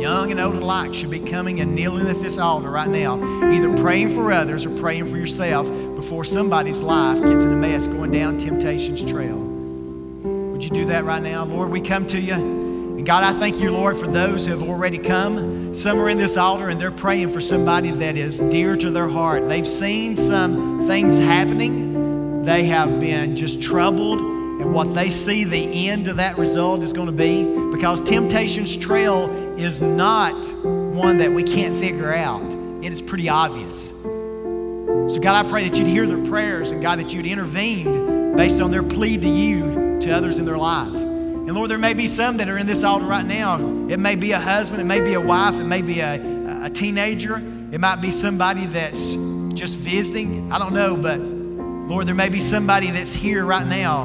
Young 0.00 0.30
and 0.30 0.40
old 0.40 0.56
alike 0.56 0.94
should 0.94 1.10
be 1.10 1.20
coming 1.20 1.60
and 1.60 1.74
kneeling 1.74 2.08
at 2.08 2.20
this 2.22 2.38
altar 2.38 2.70
right 2.70 2.88
now, 2.88 3.22
either 3.52 3.76
praying 3.76 4.14
for 4.14 4.32
others 4.32 4.64
or 4.64 4.70
praying 4.80 5.10
for 5.10 5.18
yourself 5.18 5.68
before 5.94 6.24
somebody's 6.24 6.80
life 6.80 7.22
gets 7.22 7.44
in 7.44 7.52
a 7.52 7.56
mess 7.56 7.86
going 7.86 8.10
down 8.10 8.38
temptation's 8.38 9.04
trail. 9.04 9.36
Would 9.36 10.64
you 10.64 10.70
do 10.70 10.86
that 10.86 11.04
right 11.04 11.22
now? 11.22 11.44
Lord, 11.44 11.70
we 11.70 11.82
come 11.82 12.06
to 12.06 12.18
you. 12.18 12.32
And 12.32 13.04
God, 13.04 13.24
I 13.24 13.38
thank 13.38 13.60
you, 13.60 13.70
Lord, 13.70 13.98
for 13.98 14.06
those 14.06 14.46
who 14.46 14.52
have 14.52 14.62
already 14.62 14.96
come. 14.96 15.59
Some 15.72 16.00
are 16.00 16.08
in 16.08 16.18
this 16.18 16.36
altar 16.36 16.68
and 16.68 16.80
they're 16.80 16.90
praying 16.90 17.32
for 17.32 17.40
somebody 17.40 17.90
that 17.90 18.16
is 18.16 18.38
dear 18.38 18.76
to 18.76 18.90
their 18.90 19.08
heart. 19.08 19.48
They've 19.48 19.66
seen 19.66 20.16
some 20.16 20.86
things 20.88 21.18
happening, 21.18 22.42
they 22.44 22.64
have 22.64 22.98
been 22.98 23.36
just 23.36 23.62
troubled 23.62 24.20
and 24.60 24.74
what 24.74 24.94
they 24.94 25.08
see 25.08 25.44
the 25.44 25.88
end 25.88 26.06
of 26.06 26.16
that 26.16 26.36
result 26.36 26.82
is 26.82 26.92
going 26.92 27.06
to 27.06 27.12
be 27.12 27.44
because 27.72 28.02
temptation's 28.02 28.76
trail 28.76 29.30
is 29.58 29.80
not 29.80 30.34
one 30.62 31.16
that 31.16 31.32
we 31.32 31.42
can't 31.42 31.78
figure 31.78 32.12
out. 32.12 32.42
It 32.82 32.92
is 32.92 33.00
pretty 33.00 33.30
obvious. 33.30 33.88
So, 34.02 35.18
God, 35.18 35.46
I 35.46 35.48
pray 35.48 35.66
that 35.66 35.78
you'd 35.78 35.86
hear 35.86 36.06
their 36.06 36.22
prayers 36.26 36.72
and, 36.72 36.82
God, 36.82 36.98
that 36.98 37.10
you'd 37.10 37.24
intervene 37.24 38.36
based 38.36 38.60
on 38.60 38.70
their 38.70 38.82
plea 38.82 39.16
to 39.16 39.28
you, 39.28 39.98
to 40.00 40.10
others 40.10 40.38
in 40.38 40.44
their 40.44 40.58
life. 40.58 40.92
And, 40.94 41.54
Lord, 41.54 41.70
there 41.70 41.78
may 41.78 41.94
be 41.94 42.06
some 42.06 42.36
that 42.36 42.48
are 42.48 42.58
in 42.58 42.66
this 42.66 42.84
altar 42.84 43.06
right 43.06 43.24
now. 43.24 43.79
It 43.90 43.98
may 43.98 44.14
be 44.14 44.30
a 44.30 44.38
husband, 44.38 44.80
it 44.80 44.84
may 44.84 45.00
be 45.00 45.14
a 45.14 45.20
wife, 45.20 45.56
it 45.56 45.64
may 45.64 45.82
be 45.82 45.98
a, 45.98 46.62
a 46.62 46.70
teenager, 46.70 47.38
it 47.72 47.80
might 47.80 47.96
be 47.96 48.12
somebody 48.12 48.66
that's 48.66 49.16
just 49.54 49.76
visiting. 49.76 50.52
I 50.52 50.58
don't 50.58 50.72
know, 50.72 50.96
but, 50.96 51.18
Lord, 51.18 52.06
there 52.06 52.14
may 52.14 52.28
be 52.28 52.40
somebody 52.40 52.92
that's 52.92 53.12
here 53.12 53.44
right 53.44 53.66
now 53.66 54.04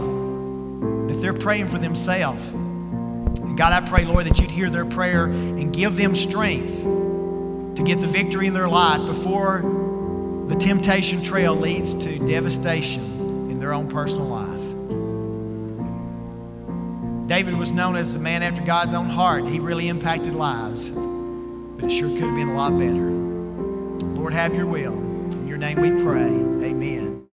that 1.07 1.21
they're 1.21 1.33
praying 1.33 1.67
for 1.67 1.77
themselves. 1.77 2.43
And 2.49 3.55
God, 3.55 3.73
I 3.73 3.87
pray, 3.87 4.05
Lord, 4.05 4.25
that 4.25 4.39
you'd 4.39 4.49
hear 4.49 4.71
their 4.71 4.85
prayer 4.85 5.25
and 5.25 5.71
give 5.71 5.97
them 5.97 6.15
strength 6.15 6.81
to 7.75 7.83
get 7.83 8.01
the 8.01 8.07
victory 8.07 8.47
in 8.47 8.55
their 8.55 8.67
life 8.67 9.05
before 9.05 9.61
the 10.47 10.55
temptation 10.55 11.21
trail 11.21 11.55
leads 11.55 11.93
to 11.93 12.17
devastation 12.27 13.03
in 13.51 13.59
their 13.59 13.71
own 13.71 13.87
personal 13.87 14.25
life. 14.25 14.44
David 17.27 17.55
was 17.57 17.71
known 17.71 17.95
as 17.95 18.13
a 18.13 18.19
man 18.19 18.43
after 18.43 18.61
God's 18.61 18.93
own 18.93 19.09
heart. 19.09 19.47
He 19.47 19.59
really 19.59 19.87
impacted 19.87 20.35
lives, 20.35 20.89
but 20.89 21.85
it 21.85 21.91
sure 21.91 22.09
could 22.09 22.21
have 22.21 22.35
been 22.35 22.49
a 22.49 22.55
lot 22.55 22.77
better. 22.77 23.09
Lord, 24.13 24.33
have 24.33 24.53
your 24.53 24.67
will. 24.67 24.93
In 24.93 25.47
your 25.47 25.57
name 25.57 25.81
we 25.81 25.89
pray. 26.03 26.69
Amen. 26.69 27.14